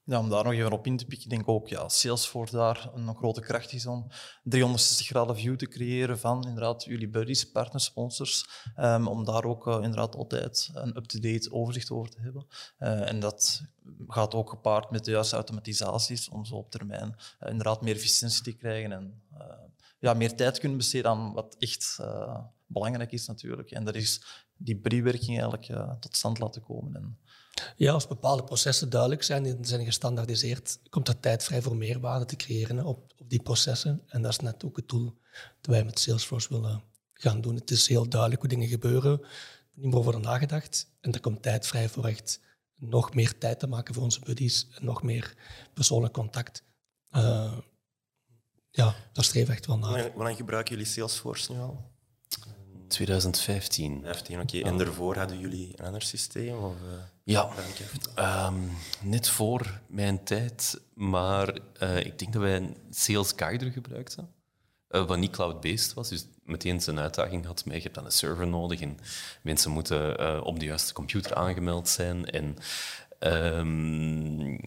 Ja, 0.04 0.18
om 0.18 0.28
daar 0.28 0.44
nog 0.44 0.52
even 0.52 0.72
op 0.72 0.86
in 0.86 0.96
te 0.96 1.04
pikken, 1.04 1.28
denk 1.28 1.40
ik 1.40 1.48
ook 1.48 1.68
ja, 1.68 1.88
Salesforce 1.88 2.56
daar 2.56 2.90
een 2.94 3.16
grote 3.16 3.40
kracht 3.40 3.72
is 3.72 3.86
om 3.86 4.06
360 4.42 5.06
graden 5.06 5.36
view 5.36 5.56
te 5.56 5.66
creëren 5.66 6.18
van 6.18 6.46
inderdaad 6.46 6.84
jullie 6.84 7.08
buddies, 7.08 7.50
partners, 7.50 7.84
sponsors, 7.84 8.48
um, 8.76 9.08
om 9.08 9.24
daar 9.24 9.44
ook 9.44 9.66
uh, 9.66 9.74
inderdaad 9.74 10.16
altijd 10.16 10.70
een 10.72 10.96
up-to-date 10.96 11.52
overzicht 11.52 11.90
over 11.90 12.10
te 12.10 12.20
hebben. 12.20 12.46
Uh, 12.78 13.08
en 13.08 13.20
dat 13.20 13.62
gaat 14.06 14.34
ook 14.34 14.50
gepaard 14.50 14.90
met 14.90 15.04
de 15.04 15.10
juiste 15.10 15.34
automatisaties 15.34 16.28
om 16.28 16.44
zo 16.44 16.54
op 16.54 16.70
termijn 16.70 17.16
uh, 17.40 17.50
inderdaad 17.50 17.82
meer 17.82 17.94
efficiëntie 17.94 18.42
te 18.42 18.52
krijgen 18.52 18.92
en 18.92 19.22
ja, 19.98 20.14
meer 20.14 20.36
tijd 20.36 20.58
kunnen 20.58 20.78
besteden 20.78 21.10
aan 21.10 21.32
wat 21.32 21.56
echt 21.58 21.98
belangrijk 22.66 23.12
is 23.12 23.26
natuurlijk. 23.26 23.70
En 23.70 23.84
dat 23.84 23.94
is 23.94 24.22
die 24.56 24.76
briewerking 24.76 25.40
eigenlijk 25.40 26.00
tot 26.00 26.16
stand 26.16 26.38
laten 26.38 26.62
komen. 26.62 26.96
En 26.96 27.18
Ja, 27.76 27.92
als 27.92 28.06
bepaalde 28.06 28.44
processen 28.44 28.90
duidelijk 28.90 29.22
zijn 29.22 29.46
en 29.46 29.64
zijn 29.64 29.84
gestandaardiseerd, 29.84 30.78
komt 30.88 31.08
er 31.08 31.20
tijd 31.20 31.44
vrij 31.44 31.62
voor 31.62 31.76
meerwaarde 31.76 32.24
te 32.24 32.36
creëren 32.36 32.84
op, 32.84 33.12
op 33.16 33.30
die 33.30 33.42
processen. 33.42 34.02
En 34.06 34.22
dat 34.22 34.30
is 34.30 34.38
net 34.38 34.64
ook 34.64 34.76
het 34.76 34.88
doel 34.88 35.18
dat 35.60 35.74
wij 35.74 35.84
met 35.84 35.98
Salesforce 35.98 36.48
willen 36.48 36.82
gaan 37.12 37.40
doen. 37.40 37.54
Het 37.54 37.70
is 37.70 37.88
heel 37.88 38.08
duidelijk 38.08 38.40
hoe 38.40 38.50
dingen 38.50 38.68
gebeuren, 38.68 39.20
niet 39.74 39.86
meer 39.86 39.98
over 39.98 40.20
nagedacht. 40.20 40.90
En 41.00 41.12
er 41.12 41.20
komt 41.20 41.42
tijd 41.42 41.66
vrij 41.66 41.88
voor 41.88 42.06
echt 42.06 42.40
nog 42.74 43.14
meer 43.14 43.38
tijd 43.38 43.58
te 43.58 43.66
maken 43.66 43.94
voor 43.94 44.02
onze 44.02 44.20
buddies 44.20 44.68
en 44.70 44.84
nog 44.84 45.02
meer 45.02 45.34
persoonlijk 45.74 46.14
contact. 46.14 46.62
Ja, 47.10 47.62
daar 49.18 49.26
streven 49.26 49.48
we 49.48 49.54
echt 49.54 49.66
wel 49.66 49.78
naar. 49.78 50.10
Hoe 50.12 50.22
lang 50.22 50.36
gebruiken 50.36 50.74
jullie 50.74 50.90
Salesforce 50.90 51.52
nu 51.52 51.58
al? 51.58 51.90
2015. 52.88 54.00
15, 54.04 54.40
oké. 54.40 54.60
En 54.60 54.78
daarvoor 54.78 55.16
hadden 55.16 55.38
jullie 55.38 55.72
een 55.76 55.84
ander 55.84 56.02
systeem? 56.02 56.58
Of, 56.58 56.74
uh, 56.74 56.98
ja, 57.24 57.50
um, 58.46 58.70
net 59.00 59.28
voor 59.28 59.80
mijn 59.86 60.24
tijd, 60.24 60.80
maar 60.94 61.58
uh, 61.82 61.98
ik 61.98 62.18
denk 62.18 62.32
dat 62.32 62.42
wij 62.42 62.56
een 62.56 62.76
Sales 62.90 63.32
Guider 63.36 63.70
gebruikten, 63.70 64.30
uh, 64.90 65.06
wat 65.06 65.18
niet 65.18 65.30
cloud-based 65.30 65.94
was. 65.94 66.08
Dus 66.08 66.26
meteen 66.44 66.80
zijn 66.80 66.98
uitdaging 66.98 67.46
had 67.46 67.64
met 67.64 67.76
je 67.76 67.82
hebt 67.82 67.94
dan 67.94 68.04
een 68.04 68.12
server 68.12 68.46
nodig 68.46 68.80
en 68.80 68.98
mensen 69.42 69.70
moeten 69.70 70.44
op 70.44 70.58
de 70.58 70.64
juiste 70.64 70.92
computer 70.92 71.34
aangemeld 71.34 71.88
zijn. 71.88 72.30
En, 72.30 72.56
um, 73.20 74.60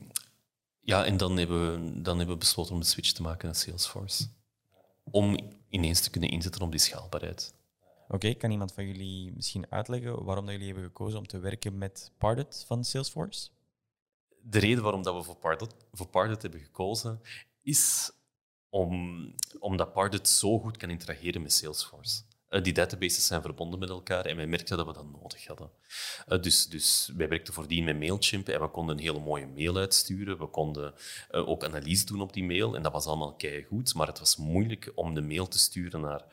ja, 0.82 1.06
en 1.06 1.18
dan, 1.18 1.38
hebben 1.38 1.72
we, 1.72 2.02
dan 2.02 2.18
hebben 2.18 2.36
we 2.36 2.42
besloten 2.42 2.74
om 2.74 2.80
de 2.80 2.86
switch 2.86 3.12
te 3.12 3.22
maken 3.22 3.46
naar 3.46 3.56
Salesforce. 3.56 4.28
Om 5.12 5.38
ineens 5.70 6.02
te 6.02 6.10
kunnen 6.10 6.30
inzetten 6.30 6.62
op 6.62 6.72
die 6.72 6.80
schaalbaarheid. 6.80 7.54
Oké, 8.08 8.34
kan 8.34 8.52
iemand 8.52 8.74
van 8.74 8.86
jullie 8.86 9.32
misschien 9.36 9.66
uitleggen 9.70 10.24
waarom 10.24 10.46
dat 10.46 10.54
jullie 10.54 10.70
hebben 10.72 10.86
gekozen 10.86 11.20
om 11.20 11.28
te 11.28 11.40
werken 11.40 11.78
met 11.78 12.12
Pardot 12.18 12.64
van 12.68 12.84
Salesforce? 12.84 13.50
De 14.42 14.60
reden 14.60 14.84
waarom 14.84 15.04
dat 15.04 15.16
we 15.16 15.24
voor 15.24 15.36
Pardot, 15.36 15.76
voor 15.92 16.08
Pardot 16.08 16.42
hebben 16.42 16.60
gekozen 16.60 17.22
is 17.62 18.12
om, 18.70 19.36
omdat 19.60 19.94
Pardot 19.94 20.28
zo 20.28 20.60
goed 20.60 20.78
kan 20.78 20.90
interageren 20.90 21.42
met 21.42 21.54
Salesforce. 21.54 22.22
Uh, 22.52 22.64
die 22.64 22.74
databases 22.74 23.26
zijn 23.26 23.42
verbonden 23.42 23.80
met 23.80 23.90
elkaar 23.90 24.26
en 24.26 24.36
wij 24.36 24.48
merkten 24.48 24.78
dat 24.78 24.86
we 24.86 24.94
dat 24.94 25.22
nodig 25.22 25.48
hadden. 25.48 25.70
Uh, 26.28 26.42
dus, 26.42 26.68
dus 26.68 27.12
wij 27.16 27.28
werkten 27.28 27.54
voordien 27.54 27.84
met 27.84 28.00
Mailchimp 28.00 28.48
en 28.48 28.62
we 28.62 28.68
konden 28.68 28.98
een 28.98 29.04
hele 29.04 29.20
mooie 29.20 29.48
mail 29.48 29.78
uitsturen. 29.78 30.38
We 30.38 30.48
konden 30.48 30.94
uh, 31.32 31.50
ook 31.50 31.64
analyse 31.64 32.06
doen 32.06 32.22
op 32.22 32.34
die 32.34 32.44
mail 32.44 32.76
en 32.76 32.82
dat 32.84 32.92
was 32.92 33.06
allemaal 33.06 33.38
goed, 33.68 33.94
maar 33.94 34.08
het 34.08 34.20
was 34.20 34.36
moeilijk 34.36 34.92
om 34.96 35.14
de 35.14 35.22
mail 35.22 35.48
te 35.48 35.60
sturen 35.60 36.02
naar 36.02 36.24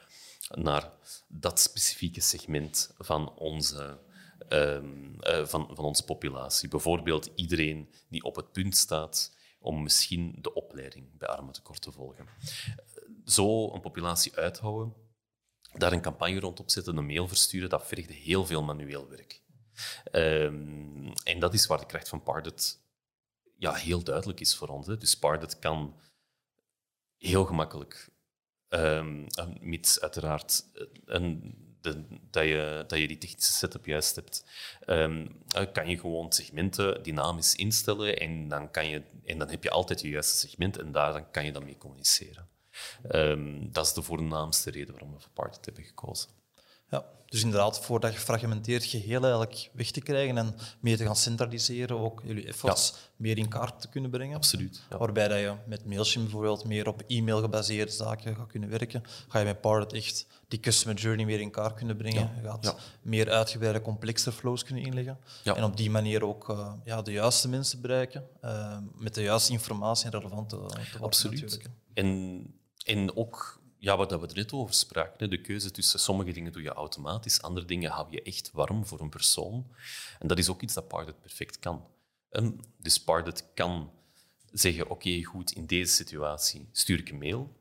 naar 0.54 0.90
dat 1.26 1.60
specifieke 1.60 2.20
segment 2.20 2.94
van 2.98 3.32
onze, 3.34 3.98
uh, 4.48 4.78
van, 5.44 5.70
van 5.75 5.84
onze 5.84 6.04
populatie. 6.04 6.68
Bijvoorbeeld 6.68 7.30
iedereen 7.34 7.90
die 8.08 8.22
op 8.22 8.37
het 8.37 8.52
punt 8.52 8.76
staat 8.76 9.37
om 9.60 9.82
misschien 9.82 10.34
de 10.40 10.54
opleiding 10.54 11.18
bij 11.18 11.28
armentekort 11.28 11.82
te 11.82 11.92
volgen. 11.92 12.26
Zo 13.25 13.72
een 13.72 13.80
populatie 13.80 14.37
uithouden, 14.37 14.94
daar 15.78 15.92
een 15.92 16.00
campagne 16.00 16.40
rond 16.40 16.61
opzetten, 16.61 16.97
een 16.97 17.06
mail 17.06 17.28
versturen, 17.28 17.68
dat 17.68 17.87
vergt 17.87 18.11
heel 18.11 18.47
veel 18.47 18.62
manueel 18.62 19.08
werk. 19.08 19.42
Um, 20.12 21.12
en 21.25 21.38
dat 21.40 21.54
is 21.54 21.66
waar 21.66 21.78
de 21.78 21.87
kracht 21.87 22.08
van 22.08 22.23
Pardot 22.23 22.80
ja, 23.58 23.75
heel 23.75 24.02
duidelijk 24.02 24.40
is 24.40 24.54
voor 24.56 24.68
ons. 24.68 24.87
Hè. 24.87 24.97
Dus 24.97 25.18
Pardot 25.18 25.58
kan 25.58 26.00
heel 27.16 27.44
gemakkelijk 27.44 28.11
mits 29.61 30.00
uiteraard 30.00 30.64
eh, 30.75 30.85
een, 31.04 31.56
de, 31.80 32.06
dat, 32.30 32.44
je, 32.44 32.85
dat 32.87 32.99
je 32.99 33.08
die 33.08 33.18
technische 33.18 33.52
setup 33.52 33.87
juist 33.87 34.14
hebt, 34.14 34.44
um, 34.87 35.42
kan 35.73 35.88
je 35.88 35.99
gewoon 35.99 36.32
segmenten 36.32 37.02
dynamisch 37.02 37.54
instellen 37.54 38.18
en 38.18 38.49
dan, 38.49 38.70
kan 38.70 38.88
je, 38.88 39.02
en 39.25 39.38
dan 39.38 39.49
heb 39.49 39.62
je 39.62 39.70
altijd 39.70 40.00
je 40.00 40.08
juiste 40.08 40.49
segment 40.49 40.78
en 40.78 40.92
daar 40.92 41.30
kan 41.30 41.44
je 41.44 41.52
dan 41.52 41.64
mee 41.64 41.78
communiceren. 41.78 42.47
Um, 43.11 43.73
dat 43.73 43.87
is 43.87 43.92
de 43.92 44.02
voornaamste 44.02 44.70
reden 44.70 44.90
waarom 44.90 45.12
we 45.12 45.20
voor 45.20 45.30
Parted 45.32 45.64
hebben 45.64 45.85
gekozen. 45.85 46.30
Ja, 46.90 47.04
dus 47.26 47.42
inderdaad, 47.42 47.80
voor 47.80 48.00
dat 48.00 48.12
gefragmenteerd 48.12 48.85
geheel 48.85 49.23
eigenlijk 49.23 49.70
weg 49.73 49.90
te 49.90 50.00
krijgen 50.00 50.38
en 50.38 50.54
meer 50.80 50.97
te 50.97 51.04
gaan 51.04 51.16
centraliseren, 51.16 51.99
ook 51.99 52.23
jullie 52.25 52.47
efforts 52.47 52.94
meer 53.16 53.38
in 53.38 53.49
kaart 53.49 53.80
te 53.80 53.88
kunnen 53.88 54.11
brengen. 54.11 54.37
Absoluut. 54.37 54.82
Waarbij 54.99 55.28
dat 55.28 55.38
je 55.38 55.54
met 55.66 55.85
Mailchimp 55.85 56.25
bijvoorbeeld 56.25 56.64
meer 56.64 56.88
op 56.88 57.02
e-mail 57.06 57.40
gebaseerde 57.40 57.92
zaken 57.92 58.37
gaat 58.37 58.47
kunnen 58.47 58.68
werken. 58.68 59.02
Ga 59.28 59.38
je 59.38 59.44
met 59.44 59.61
Parrot 59.61 59.92
echt 59.92 60.26
die 60.49 60.61
customer 60.61 60.97
journey 60.97 61.25
meer 61.25 61.40
in 61.40 61.50
kaart 61.50 61.75
kunnen 61.75 61.97
brengen. 61.97 62.30
Je 62.42 62.49
gaat 62.49 62.76
meer 63.02 63.30
uitgebreide, 63.30 63.82
complexere 63.82 64.37
flows 64.37 64.64
kunnen 64.64 64.85
inleggen. 64.85 65.18
En 65.44 65.64
op 65.64 65.76
die 65.76 65.90
manier 65.90 66.25
ook 66.25 66.49
uh, 66.49 66.73
ja, 66.85 67.02
de 67.02 67.12
juiste 67.12 67.49
mensen 67.49 67.80
bereiken, 67.80 68.28
uh, 68.44 68.78
met 68.94 69.14
de 69.14 69.23
juiste 69.23 69.52
informatie 69.52 70.04
en 70.04 70.11
relevante 70.11 70.56
te 70.56 70.99
Absoluut. 70.99 71.40
Natuurlijk. 71.40 71.70
En, 71.94 72.56
en 72.85 73.16
ook 73.16 73.61
ja, 73.78 73.97
wat 73.97 74.11
we 74.11 74.26
er 74.26 74.35
net 74.35 74.52
over 74.52 74.75
spraken, 74.75 75.30
de 75.30 75.40
keuze 75.40 75.70
tussen 75.70 76.00
sommige 76.00 76.32
dingen 76.32 76.52
doe 76.52 76.62
je 76.62 76.73
automatisch, 76.73 77.42
andere 77.42 77.66
dingen 77.66 77.90
hou 77.90 78.06
je 78.11 78.23
echt 78.23 78.50
warm 78.52 78.87
voor 78.87 79.00
een 79.00 79.08
persoon. 79.08 79.66
En 80.18 80.28
dat 80.28 80.38
is 80.38 80.49
ook 80.49 80.62
iets 80.62 80.75
dat 80.75 80.88
Pardot 80.88 81.20
perfect 81.20 81.58
kan. 81.58 81.87
En 82.30 82.61
dus 82.76 83.02
Pardot 83.02 83.44
kan 83.54 83.92
zeggen, 84.52 84.90
oké, 84.90 85.23
goed, 85.23 85.52
in 85.52 85.66
deze 85.66 85.92
situatie 85.92 86.68
stuur 86.73 86.99
ik 86.99 87.11
een 87.11 87.18
mail. 87.18 87.56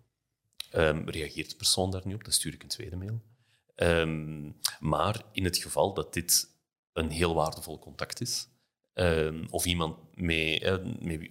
Um, 0.71 1.09
reageert 1.09 1.49
de 1.49 1.55
persoon 1.55 1.91
daar 1.91 2.01
nu 2.05 2.13
op, 2.13 2.23
dan 2.23 2.33
stuur 2.33 2.53
ik 2.53 2.63
een 2.63 2.69
tweede 2.69 2.95
mail. 2.95 3.21
Um, 3.75 4.55
maar 4.79 5.23
in 5.31 5.43
het 5.43 5.57
geval 5.57 5.93
dat 5.93 6.13
dit 6.13 6.49
een 6.93 7.09
heel 7.09 7.33
waardevol 7.33 7.79
contact 7.79 8.21
is, 8.21 8.47
Ehm, 8.47 8.56
of 9.49 9.65
iemand 9.65 9.97
mee, 10.13 10.61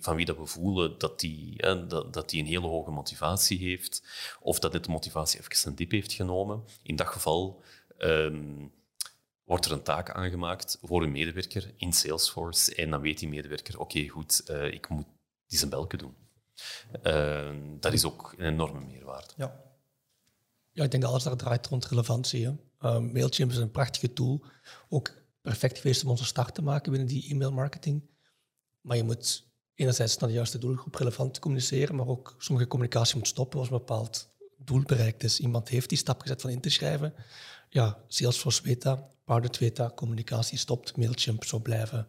van 0.01 0.17
wie 0.17 0.25
dat 0.25 0.37
we 0.37 0.47
voelen 0.47 0.99
dat 0.99 1.21
die, 1.21 1.63
dat, 1.63 2.13
dat 2.13 2.31
die 2.31 2.41
een 2.41 2.49
hele 2.49 2.67
hoge 2.67 2.91
motivatie 2.91 3.59
heeft, 3.59 4.03
of 4.41 4.59
dat 4.59 4.73
dit 4.73 4.85
de 4.85 4.91
motivatie 4.91 5.41
even 5.41 5.69
een 5.69 5.77
dip 5.77 5.91
heeft 5.91 6.13
genomen. 6.13 6.65
In 6.83 6.97
dat 6.97 7.07
geval 7.07 7.63
um, 7.99 8.73
wordt 9.45 9.65
er 9.65 9.73
een 9.73 9.83
taak 9.83 10.11
aangemaakt 10.11 10.79
voor 10.83 11.03
een 11.03 11.13
medewerker 11.13 11.73
in 11.77 11.93
Salesforce 11.93 12.75
en 12.75 12.91
dan 12.91 13.01
weet 13.01 13.19
die 13.19 13.29
medewerker, 13.29 13.79
oké, 13.79 14.09
goed, 14.09 14.43
uh, 14.51 14.73
ik 14.73 14.89
moet 14.89 15.07
die 15.47 15.59
zijn 15.59 15.71
belken 15.71 15.99
doen. 15.99 16.15
Uh, 17.03 17.51
dat 17.81 17.93
is 17.93 18.05
ook 18.05 18.35
een 18.37 18.47
enorme 18.47 18.81
meerwaarde. 18.81 19.33
Ja. 19.37 19.61
ja, 20.73 20.85
ik 20.85 20.91
denk 20.91 21.03
dat 21.03 21.13
alles 21.13 21.23
daar 21.23 21.37
draait 21.37 21.67
rond 21.67 21.87
relevantie. 21.87 22.45
Hè. 22.47 23.01
Mailchimp 23.01 23.51
is 23.51 23.57
een 23.57 23.71
prachtige 23.71 24.13
tool. 24.13 24.45
Ook 24.89 25.13
perfect 25.47 25.79
geweest 25.79 26.05
om 26.05 26.11
onze 26.11 26.25
start 26.25 26.55
te 26.55 26.63
maken 26.63 26.91
binnen 26.91 27.09
die 27.09 27.31
e-mail 27.31 27.53
marketing. 27.53 28.11
Maar 28.81 28.97
je 28.97 29.03
moet 29.03 29.49
enerzijds 29.75 30.17
naar 30.17 30.29
de 30.29 30.35
juiste 30.35 30.59
doelgroep 30.59 30.95
relevant 30.95 31.39
communiceren, 31.39 31.97
maar 31.97 32.07
ook 32.07 32.35
sommige 32.39 32.69
communicatie 32.69 33.17
moet 33.17 33.27
stoppen 33.27 33.59
als 33.59 33.71
een 33.71 33.77
bepaald 33.77 34.35
doel 34.59 34.83
bereikt 34.83 35.23
is. 35.23 35.41
Iemand 35.41 35.69
heeft 35.69 35.89
die 35.89 35.99
stap 35.99 36.21
gezet 36.21 36.41
van 36.41 36.51
in 36.51 36.61
te 36.61 36.71
schrijven. 36.71 37.15
Ja, 37.69 38.05
Salesforce 38.09 38.63
weet 38.63 38.83
dat, 38.83 39.01
Pardot 39.25 39.59
weet 39.59 39.95
communicatie 39.95 40.59
stopt, 40.59 40.97
Mailchimp 40.97 41.45
zou 41.45 41.63
blijven 41.63 42.09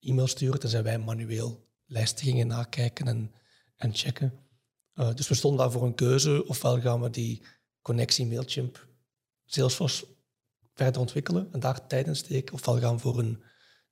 e-mail 0.00 0.26
sturen, 0.26 0.60
tenzij 0.60 0.82
wij 0.82 0.98
manueel 0.98 1.68
lijsten 1.86 2.24
gingen 2.24 2.46
nakijken 2.46 3.06
en, 3.06 3.34
en 3.76 3.94
checken. 3.94 4.32
Uh, 4.94 5.14
dus 5.14 5.28
we 5.28 5.34
stonden 5.34 5.60
daar 5.60 5.70
voor 5.70 5.82
een 5.82 5.94
keuze. 5.94 6.46
Ofwel 6.46 6.80
gaan 6.80 7.00
we 7.00 7.10
die 7.10 7.42
connectie 7.82 8.26
Mailchimp 8.26 8.88
Salesforce 9.44 10.06
verder 10.74 11.00
ontwikkelen 11.00 11.52
en 11.52 11.60
daar 11.60 11.86
tijd 11.86 12.06
in 12.06 12.16
steken. 12.16 12.54
Ofwel 12.54 12.78
gaan 12.80 13.00
voor 13.00 13.18
een 13.18 13.42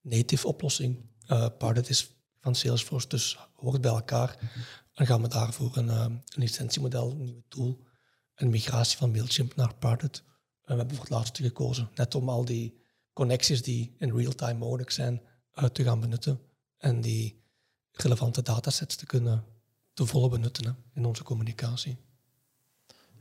native 0.01 0.47
oplossing. 0.47 1.11
Uh, 1.29 1.47
Pardot 1.59 1.89
is 1.89 2.15
van 2.41 2.55
Salesforce, 2.55 3.09
dus 3.09 3.39
hoort 3.55 3.81
bij 3.81 3.91
elkaar. 3.91 4.53
En 4.93 5.07
gaan 5.07 5.23
we 5.23 5.29
daarvoor 5.29 5.77
een, 5.77 5.87
uh, 5.87 6.01
een 6.01 6.23
licentiemodel, 6.35 7.11
een 7.11 7.23
nieuwe 7.23 7.45
tool, 7.49 7.87
een 8.35 8.51
migratie 8.51 8.99
van 8.99 9.11
Mailchimp 9.11 9.57
naar 9.57 9.75
Pardot. 9.75 10.23
En 10.62 10.73
we 10.73 10.75
hebben 10.75 10.97
voor 10.97 11.05
het 11.05 11.15
laatste 11.15 11.43
gekozen, 11.43 11.91
net 11.95 12.15
om 12.15 12.29
al 12.29 12.45
die 12.45 12.81
connecties 13.12 13.62
die 13.62 13.95
in 13.99 14.17
real-time 14.17 14.59
mogelijk 14.59 14.91
zijn, 14.91 15.23
uit 15.53 15.75
te 15.75 15.83
gaan 15.83 16.01
benutten. 16.01 16.41
En 16.79 17.01
die 17.01 17.45
relevante 17.93 18.43
datasets 18.43 18.97
te 18.97 19.07
kunnen 19.07 19.45
te 19.93 20.07
volle 20.07 20.29
benutten 20.29 20.77
in 20.95 21.05
onze 21.05 21.23
communicatie. 21.23 21.99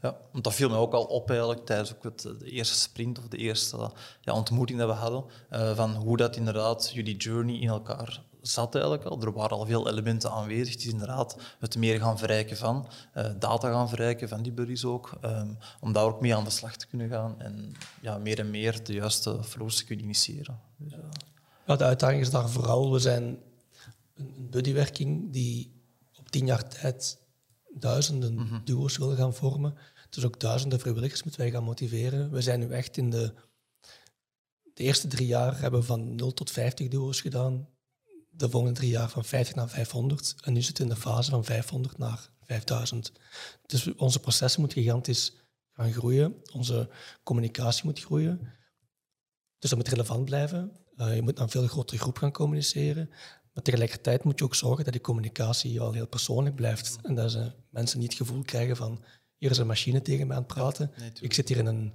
Ja, 0.02 0.18
want 0.32 0.44
dat 0.44 0.54
viel 0.54 0.70
mij 0.70 0.78
ook 0.78 0.94
al 0.94 1.04
op 1.04 1.30
eigenlijk 1.30 1.66
tijdens 1.66 1.96
ook 1.96 2.04
het, 2.04 2.22
de 2.22 2.52
eerste 2.52 2.76
sprint 2.76 3.20
of 3.20 3.28
de 3.28 3.38
eerste 3.38 3.92
ja, 4.22 4.34
ontmoeting 4.34 4.80
dat 4.80 4.88
we 4.88 4.96
hadden, 4.96 5.26
uh, 5.52 5.76
van 5.76 5.96
hoe 5.96 6.18
dat 6.18 6.36
inderdaad 6.36 6.92
jullie 6.94 7.18
journey 7.18 7.56
in 7.56 7.68
elkaar 7.68 8.24
zat 8.42 8.74
eigenlijk 8.74 9.06
al. 9.06 9.22
Er 9.22 9.34
waren 9.34 9.58
al 9.58 9.66
veel 9.66 9.90
elementen 9.90 10.32
aanwezig. 10.32 10.76
Is 10.76 10.86
inderdaad 10.86 11.38
het 11.60 11.78
meer 11.78 12.00
gaan 12.00 12.18
verrijken 12.18 12.58
van, 12.58 12.88
uh, 13.16 13.26
data 13.40 13.72
gaan 13.72 13.90
verrijken 13.90 14.30
van 14.30 14.42
die 14.42 14.52
buddies 14.52 14.86
ook, 14.86 15.18
um, 15.26 15.58
om 15.80 15.94
daar 15.94 16.04
ook 16.04 16.22
mee 16.22 16.36
aan 16.36 16.44
de 16.44 16.50
slag 16.50 16.76
te 16.76 16.88
kunnen 16.88 17.10
gaan 17.10 17.42
en 17.42 17.72
ja, 18.02 18.18
meer 18.18 18.40
en 18.40 18.50
meer 18.50 18.84
de 18.84 18.94
juiste 18.94 19.44
flows 19.44 19.76
te 19.76 19.86
kunnen 19.86 20.06
initiëren. 20.06 20.60
Dus, 20.78 20.94
uh... 20.94 21.00
ja, 21.66 21.76
de 21.76 21.84
uitdaging 21.84 22.22
is 22.22 22.32
daar 22.32 22.50
vooral, 22.50 22.92
we 22.92 23.00
zijn 23.00 23.40
een 24.16 24.48
buddywerking 24.50 25.34
die 25.34 25.72
op 26.20 26.30
tien 26.30 26.46
jaar 26.46 26.68
tijd 26.68 27.20
duizenden 27.74 28.34
mm 28.34 28.62
duo's 28.64 28.98
willen 28.98 29.18
gaan 29.18 29.34
vormen. 29.34 29.78
Dus 30.12 30.26
ook 30.26 30.40
duizenden 30.40 30.80
vrijwilligers 30.80 31.24
moeten 31.24 31.42
wij 31.42 31.52
gaan 31.52 31.64
motiveren. 31.64 32.32
We 32.32 32.42
zijn 32.42 32.60
nu 32.60 32.70
echt 32.70 32.98
in 32.98 33.10
de, 33.10 33.34
de 34.74 34.84
eerste 34.84 35.08
drie 35.08 35.28
jaar 35.28 35.60
hebben 35.60 35.80
we 35.80 35.86
van 35.86 36.16
0 36.16 36.34
tot 36.34 36.52
50 36.52 36.88
duo's 36.88 37.22
gedaan. 37.22 37.70
De 38.30 38.50
volgende 38.50 38.80
drie 38.80 38.90
jaar 38.90 39.10
van 39.10 39.26
50 39.26 39.56
naar 39.56 39.70
500. 39.70 40.36
En 40.42 40.54
nu 40.54 40.62
zitten 40.62 40.86
we 40.86 40.90
in 40.90 40.96
de 40.96 41.02
fase 41.02 41.30
van 41.30 41.46
500 41.46 41.98
naar 41.98 42.30
5000. 42.42 43.12
Dus 43.66 43.96
onze 43.96 44.20
processen 44.20 44.62
moeten 44.62 44.82
gigantisch 44.82 45.34
gaan 45.72 45.94
groeien. 45.94 46.36
Onze 46.54 46.90
communicatie 47.24 47.86
moet 47.86 48.00
groeien. 48.00 48.40
Dus 49.60 49.70
dat 49.70 49.80
moet 49.80 49.88
relevant 49.88 50.26
blijven. 50.26 50.72
Uh, 50.96 51.16
je 51.16 51.22
moet 51.22 51.36
naar 51.36 51.44
een 51.44 51.50
veel 51.50 51.68
grotere 51.68 52.00
groep 52.00 52.18
gaan 52.18 52.32
communiceren. 52.32 53.10
Maar 53.54 53.64
tegelijkertijd 53.64 54.24
moet 54.24 54.40
je 54.40 54.46
ook 54.46 54.56
zorgen 54.56 54.84
dat 54.84 54.94
die 54.94 55.02
communicatie 55.02 55.82
al 55.82 55.94
heel 55.94 56.08
persoonlijk 56.08 56.56
blijft. 56.56 56.98
En 57.02 57.16
dat 57.16 57.32
ze 57.32 57.52
mensen 57.70 58.00
niet 58.00 58.10
het 58.10 58.18
gevoel 58.18 58.44
krijgen 58.44 58.76
van 58.76 59.04
hier 59.42 59.52
is 59.52 59.58
een 59.58 59.68
machine 59.68 60.02
tegen 60.02 60.28
mij 60.28 60.36
aan 60.36 60.44
het 60.44 60.54
praten. 60.54 60.92
ik 61.22 61.34
zit 61.34 61.48
hier 61.48 61.58
in 61.58 61.66
een, 61.66 61.94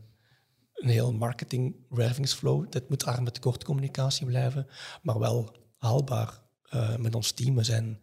een 0.75 0.89
heel 0.89 1.13
marketing 1.13 1.77
wervingsflow. 1.89 2.71
Dit 2.71 2.89
moet 2.89 3.05
arm 3.05 3.25
met 3.25 3.35
tekort 3.35 3.65
communicatie 3.65 4.27
blijven, 4.27 4.67
maar 5.03 5.19
wel 5.19 5.57
haalbaar 5.77 6.43
uh, 6.75 6.97
met 6.97 7.15
ons 7.15 7.33
team. 7.33 7.57
We 7.57 7.65
zijn 7.65 8.01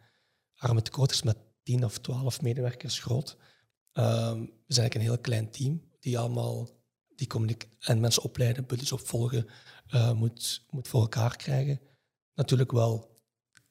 arm 0.55 0.75
met 0.75 0.85
tekort 0.85 1.11
is 1.11 1.23
met 1.23 1.37
10 1.63 1.85
of 1.85 1.99
12 1.99 2.41
medewerkers 2.41 2.99
groot. 2.99 3.37
Uh, 3.93 4.03
we 4.33 4.73
zijn 4.73 4.89
eigenlijk 4.89 4.93
een 4.93 5.01
heel 5.01 5.19
klein 5.19 5.51
team 5.51 5.91
die 5.99 6.19
allemaal 6.19 6.69
die 7.15 7.57
en 7.79 7.99
mensen 7.99 8.23
opleiden, 8.23 8.65
buddies 8.65 8.91
opvolgen, 8.91 9.45
uh, 9.93 10.11
moet, 10.11 10.65
moet 10.69 10.87
voor 10.87 11.01
elkaar 11.01 11.35
krijgen. 11.35 11.81
Natuurlijk 12.33 12.71
wel 12.71 13.21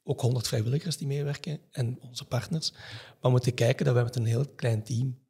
ook 0.02 0.20
100 0.20 0.48
vrijwilligers 0.48 0.96
die 0.96 1.06
meewerken 1.06 1.60
en 1.70 2.00
onze 2.00 2.24
partners. 2.24 2.70
Maar 2.70 3.18
we 3.20 3.28
moeten 3.28 3.54
kijken 3.54 3.84
dat 3.84 3.94
we 3.94 4.02
met 4.02 4.16
een 4.16 4.24
heel 4.24 4.48
klein 4.48 4.82
team 4.82 5.21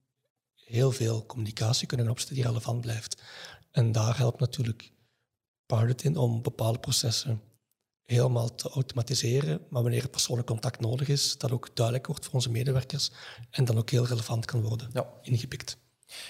heel 0.72 0.92
veel 0.92 1.26
communicatie 1.26 1.86
kunnen 1.86 2.08
opzetten 2.08 2.36
die 2.36 2.44
relevant 2.44 2.80
blijft. 2.80 3.22
En 3.70 3.92
daar 3.92 4.16
helpt 4.16 4.40
natuurlijk 4.40 4.92
Pilot 5.66 6.04
in 6.04 6.16
om 6.16 6.42
bepaalde 6.42 6.78
processen 6.78 7.40
helemaal 8.02 8.54
te 8.54 8.68
automatiseren, 8.68 9.60
maar 9.68 9.82
wanneer 9.82 10.02
het 10.02 10.10
persoonlijk 10.10 10.48
contact 10.48 10.80
nodig 10.80 11.08
is, 11.08 11.38
dat 11.38 11.50
ook 11.50 11.76
duidelijk 11.76 12.06
wordt 12.06 12.24
voor 12.24 12.34
onze 12.34 12.50
medewerkers 12.50 13.10
en 13.50 13.64
dan 13.64 13.78
ook 13.78 13.90
heel 13.90 14.06
relevant 14.06 14.44
kan 14.44 14.62
worden 14.62 14.90
ja. 14.92 15.06
ingepikt. 15.22 15.76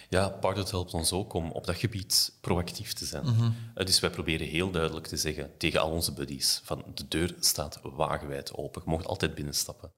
Ja, 0.08 0.28
Pardot 0.28 0.70
helpt 0.70 0.94
ons 0.94 1.12
ook 1.12 1.32
om 1.32 1.50
op 1.50 1.66
dat 1.66 1.76
gebied 1.76 2.32
proactief 2.40 2.92
te 2.92 3.04
zijn. 3.04 3.24
Mhm. 3.24 3.50
Eh, 3.74 3.86
dus 3.86 4.00
wij 4.00 4.10
proberen 4.10 4.46
heel 4.46 4.70
duidelijk 4.70 5.06
te 5.06 5.16
zeggen 5.16 5.50
tegen 5.58 5.80
al 5.80 5.90
onze 5.90 6.12
buddies 6.12 6.60
van 6.64 6.84
de 6.94 7.08
deur 7.08 7.34
staat 7.40 7.80
wagenwijd 7.82 8.54
open, 8.54 8.82
je 8.84 8.90
mag 8.90 9.04
altijd 9.04 9.34
binnenstappen. 9.34 9.92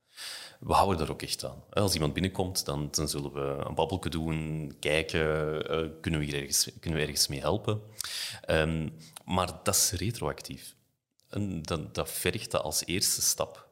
We 0.61 0.73
houden 0.73 0.99
daar 0.99 1.11
ook 1.11 1.23
echt 1.23 1.45
aan. 1.45 1.65
Als 1.71 1.95
iemand 1.95 2.13
binnenkomt, 2.13 2.65
dan, 2.65 2.91
zullen 2.93 3.33
we 3.33 3.65
een 3.65 3.75
babbelje 3.75 4.11
doen, 4.11 4.77
kijken, 4.81 5.21
uh, 5.73 5.91
kunnen, 6.01 6.21
we 6.21 6.37
ergens, 6.37 6.71
kunnen 6.81 6.99
we 6.99 7.05
ergens 7.05 7.29
mee 7.29 7.41
helpen. 7.41 7.81
Um, 8.51 8.97
maar 9.25 9.61
dat 9.63 9.75
is 9.75 9.91
retroactief. 9.91 10.75
En 11.29 11.63
dat, 11.63 11.95
dat 11.95 12.11
vergt 12.11 12.51
dat 12.51 12.63
als 12.63 12.87
eerste 12.87 13.23
stap. 13.23 13.69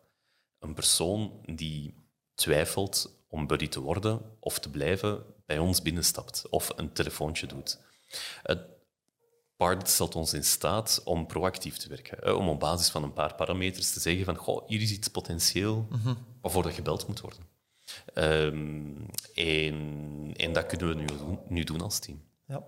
Een 0.58 0.74
persoon 0.74 1.40
die 1.54 1.94
twijfelt 2.34 3.22
om 3.28 3.46
buddy 3.46 3.68
te 3.68 3.80
worden 3.80 4.20
of 4.40 4.58
te 4.58 4.70
blijven, 4.70 5.24
bij 5.46 5.58
ons 5.58 5.82
binnenstapt 5.82 6.48
of 6.48 6.72
een 6.76 6.92
telefoontje 6.92 7.46
doet. 7.46 7.78
Pard 9.62 9.88
stelt 9.88 10.14
ons 10.14 10.32
in 10.32 10.44
staat 10.44 11.00
om 11.04 11.26
proactief 11.26 11.76
te 11.76 11.88
werken. 11.88 12.36
Om 12.36 12.48
op 12.48 12.60
basis 12.60 12.88
van 12.88 13.02
een 13.02 13.12
paar 13.12 13.34
parameters 13.34 13.92
te 13.92 14.00
zeggen 14.00 14.24
van 14.24 14.36
goh, 14.36 14.68
hier 14.68 14.80
is 14.80 14.92
iets 14.92 15.08
potentieel 15.08 15.86
mm 15.90 16.16
waarvoor 16.40 16.66
er 16.66 16.72
gebeld 16.72 17.06
moet 17.06 17.20
worden. 17.20 17.40
Um, 18.14 19.06
en, 19.34 20.34
en, 20.36 20.52
dat 20.52 20.66
kunnen 20.66 20.88
we 20.88 20.94
nu 20.94 21.38
nu 21.48 21.64
doen 21.64 21.80
als 21.80 21.98
team. 21.98 22.22
Ja 22.46 22.64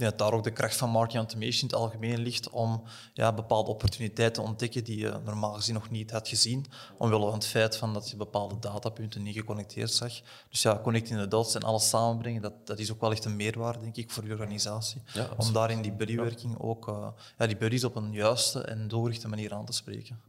denk 0.00 0.10
dat 0.10 0.18
daar 0.18 0.38
ook 0.38 0.44
de 0.44 0.50
kracht 0.50 0.76
van 0.76 0.90
marketing 0.90 1.22
automation 1.22 1.60
in 1.60 1.66
het 1.66 1.76
algemeen 1.76 2.18
ligt 2.18 2.50
om 2.50 2.82
ja, 3.14 3.32
bepaalde 3.32 3.70
opportuniteiten 3.70 4.42
te 4.42 4.48
ontdekken 4.48 4.84
die 4.84 4.98
je 4.98 5.20
normaal 5.24 5.52
gezien 5.52 5.74
nog 5.74 5.90
niet 5.90 6.10
had 6.10 6.28
gezien, 6.28 6.66
omwille 6.98 7.24
van 7.24 7.32
het 7.32 7.46
feit 7.46 7.76
van 7.76 7.92
dat 7.92 8.10
je 8.10 8.16
bepaalde 8.16 8.58
datapunten 8.58 9.22
niet 9.22 9.36
geconnecteerd 9.36 9.90
zag. 9.90 10.12
Dus 10.48 10.62
ja, 10.62 10.80
connecting 10.82 11.20
the 11.20 11.28
dots 11.28 11.54
en 11.54 11.62
alles 11.62 11.88
samenbrengen, 11.88 12.42
dat, 12.42 12.66
dat 12.66 12.78
is 12.78 12.92
ook 12.92 13.00
wel 13.00 13.12
echt 13.12 13.24
een 13.24 13.36
meerwaarde, 13.36 13.80
denk 13.80 13.96
ik, 13.96 14.10
voor 14.10 14.24
je 14.24 14.30
organisatie. 14.30 15.02
om 15.36 15.52
daarin 15.52 15.82
die 15.82 15.92
buddywerking 15.92 16.58
ook, 16.58 16.88
uh, 16.88 17.08
ja, 17.38 17.46
die 17.46 17.56
buddies 17.56 17.84
op 17.84 17.96
een 17.96 18.12
juiste 18.12 18.60
en 18.60 18.88
doelgerichte 18.88 19.28
manier 19.28 19.52
aan 19.52 19.64
te 19.64 19.72
spreken. 19.72 20.20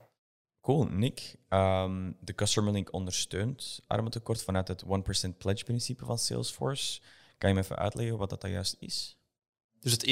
Cool, 0.62 0.84
Nick. 0.84 1.36
Um, 1.50 2.18
de 2.20 2.36
Customer 2.36 2.74
Link 2.74 2.94
ondersteunt 2.94 3.82
armentekort 3.88 4.44
vanuit 4.44 4.68
het 4.68 4.84
1% 4.84 4.88
pledge-principe 5.38 6.06
van 6.06 6.18
Salesforce. 6.18 7.02
Kan 7.38 7.50
je 7.50 7.56
me 7.56 7.62
even 7.62 7.76
uitleggen 7.76 8.18
wat 8.18 8.30
dat 8.30 8.42
juist 8.42 8.76
is? 8.80 9.21
Dus 9.82 9.92
het 9.92 10.08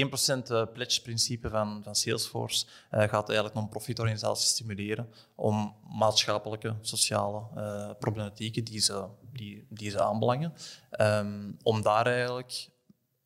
1% 0.48 0.52
eh, 0.52 0.64
pledge-principe 0.74 1.50
van, 1.50 1.84
van 1.84 1.96
Salesforce 1.96 2.66
uh, 2.66 3.00
gaat 3.00 3.28
eigenlijk 3.28 3.54
non-profit-organisaties 3.54 4.50
stimuleren 4.50 5.14
om 5.36 5.76
maatschappelijke, 5.90 6.76
sociale 6.82 7.44
uh, 7.56 7.90
problematieken 8.00 8.64
die 8.64 8.80
ze, 8.80 9.08
die, 9.32 9.66
die 9.70 9.90
ze 9.90 10.02
aanbelangen, 10.02 10.54
um, 11.02 11.58
om 11.64 11.82
daar 11.82 12.06
eigenlijk 12.06 12.70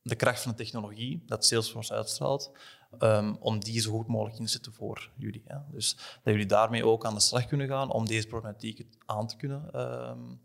de 0.02 0.16
kracht 0.16 0.42
van 0.42 0.52
de 0.52 0.58
technologie 0.58 1.24
dat 1.26 1.46
Salesforce 1.46 1.94
uitstraalt, 1.94 2.52
um, 3.00 3.38
om 3.40 3.60
die 3.60 3.82
zo 3.82 3.92
goed 3.92 4.08
mogelijk 4.08 4.40
in 4.40 4.46
te 4.46 4.52
zetten 4.52 4.74
voor 4.74 5.12
jullie. 5.16 5.44
Hè. 5.46 5.58
Dus 5.72 5.96
dat 5.96 6.34
jullie 6.34 6.46
daarmee 6.46 6.86
ook 6.86 7.06
aan 7.06 7.14
de 7.14 7.20
slag 7.20 7.46
kunnen 7.46 7.68
gaan 7.68 7.92
om 7.92 8.06
deze 8.06 8.28
problematieken 8.28 8.86
aan 9.06 9.28
te 9.28 9.36
kunnen 9.36 9.82
um, 9.82 10.42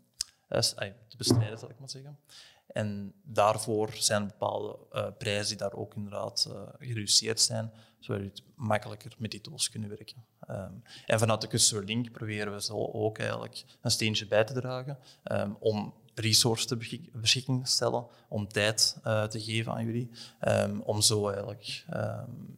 te 0.47 1.17
bestrijden, 1.17 1.59
zal 1.59 1.69
ik 1.69 1.79
maar 1.79 1.89
zeggen. 1.89 2.19
En 2.69 3.13
daarvoor 3.23 3.89
zijn 3.93 4.27
bepaalde 4.27 4.77
uh, 4.93 5.07
prijzen 5.17 5.47
die 5.47 5.57
daar 5.57 5.73
ook 5.73 5.95
inderdaad 5.95 6.47
uh, 6.49 6.61
gereduceerd 6.79 7.39
zijn, 7.39 7.71
zodat 7.99 8.37
je 8.37 8.43
makkelijker 8.55 9.15
met 9.17 9.31
die 9.31 9.41
tools 9.41 9.69
kunnen 9.69 9.89
werken. 9.89 10.25
Um, 10.49 10.83
en 11.05 11.19
vanuit 11.19 11.41
de 11.41 11.47
Customer 11.47 11.85
Link 11.85 12.11
proberen 12.11 12.53
we 12.53 12.61
zo 12.61 12.89
ook 12.91 13.17
eigenlijk 13.17 13.65
een 13.81 13.91
steentje 13.91 14.27
bij 14.27 14.43
te 14.43 14.53
dragen 14.53 14.97
um, 15.23 15.57
om 15.59 15.93
resources 16.13 16.67
te 16.67 17.07
beschikking 17.13 17.65
te 17.65 17.71
stellen, 17.71 18.07
om 18.27 18.47
tijd 18.47 18.97
uh, 19.05 19.23
te 19.23 19.41
geven 19.41 19.73
aan 19.73 19.85
jullie, 19.85 20.09
um, 20.47 20.81
om 20.81 21.01
zo 21.01 21.27
eigenlijk 21.27 21.85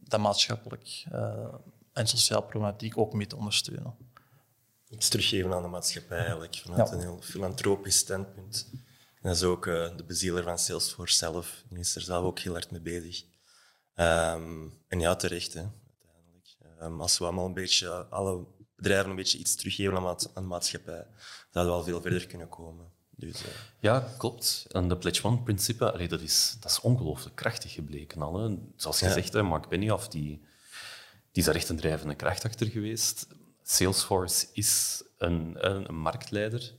dat 0.04 0.20
maatschappelijk 0.20 1.04
en 1.92 2.06
sociaal 2.06 2.42
problematiek 2.42 2.98
ook 2.98 3.12
mee 3.12 3.26
te 3.26 3.36
ondersteunen. 3.36 3.94
Iets 4.88 5.08
teruggeven 5.08 5.52
aan 5.52 5.62
de 5.62 5.68
maatschappij 5.68 6.18
eigenlijk, 6.18 6.54
vanuit 6.54 6.90
een 6.90 7.00
heel 7.00 7.20
filantropisch 7.20 7.96
standpunt 7.96 8.70
dat 9.22 9.34
is 9.34 9.42
ook 9.42 9.66
uh, 9.66 9.96
de 9.96 10.04
bezieler 10.04 10.42
van 10.42 10.58
Salesforce 10.58 11.16
zelf. 11.16 11.62
Die 11.68 11.78
is 11.78 11.96
er 11.96 12.02
zelf 12.02 12.24
ook 12.24 12.38
heel 12.38 12.52
hard 12.52 12.70
mee 12.70 12.80
bezig. 12.80 13.24
Um, 13.94 14.80
en 14.88 15.00
ja, 15.00 15.16
terecht, 15.16 15.52
hè, 15.52 15.60
uiteindelijk. 15.60 16.56
Um, 16.82 17.00
als 17.00 17.18
we 17.18 17.24
allemaal 17.24 17.46
een 17.46 17.54
beetje, 17.54 17.88
alle 17.90 18.46
bedrijven 18.76 19.10
een 19.10 19.16
beetje 19.16 19.38
iets 19.38 19.54
teruggeven 19.54 19.96
aan, 19.96 20.16
de 20.34 20.40
maatschappij, 20.40 21.06
zouden 21.50 21.74
we 21.74 21.80
wel 21.80 21.84
veel 21.84 22.00
verder 22.00 22.26
kunnen 22.26 22.48
komen. 22.48 22.90
Dus, 23.10 23.42
uh... 23.42 23.48
Ja, 23.80 24.14
klopt. 24.18 24.66
En 24.68 24.88
de 24.88 24.96
Pledge 24.96 25.26
One-principe, 25.26 26.06
dat 26.08 26.20
is, 26.20 26.56
dat 26.60 26.70
is 26.70 26.80
ongelooflijk 26.80 27.36
krachtig 27.36 27.72
gebleken 27.72 28.22
al. 28.22 28.40
Hè. 28.40 28.56
Zoals 28.76 28.98
gezegd, 28.98 29.32
ja. 29.32 29.42
Mark 29.42 29.68
Benioff, 29.68 30.08
die, 30.08 30.28
die 30.30 31.42
is 31.42 31.44
daar 31.44 31.54
echt 31.54 31.68
een 31.68 31.76
drijvende 31.76 32.14
kracht 32.14 32.44
achter 32.44 32.66
geweest. 32.66 33.26
Salesforce 33.62 34.46
is 34.52 35.02
een, 35.18 35.56
een, 35.70 35.88
een 35.88 35.94
marktleider 35.94 36.74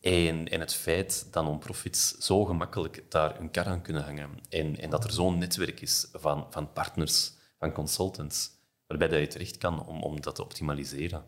en, 0.00 0.48
en 0.48 0.60
het 0.60 0.74
feit 0.74 1.26
dat 1.30 1.44
non-profits 1.44 2.18
zo 2.18 2.44
gemakkelijk 2.44 3.04
daar 3.08 3.38
hun 3.38 3.50
kar 3.50 3.66
aan 3.66 3.82
kunnen 3.82 4.04
hangen 4.04 4.30
en, 4.48 4.78
en 4.78 4.90
dat 4.90 5.04
er 5.04 5.12
zo'n 5.12 5.38
netwerk 5.38 5.80
is 5.80 6.08
van, 6.12 6.46
van 6.50 6.72
partners, 6.72 7.32
van 7.58 7.72
consultants, 7.72 8.50
waarbij 8.86 9.08
dat 9.08 9.20
je 9.20 9.26
terecht 9.26 9.58
kan 9.58 9.86
om, 9.86 10.02
om 10.02 10.20
dat 10.20 10.34
te 10.34 10.42
optimaliseren. 10.42 11.24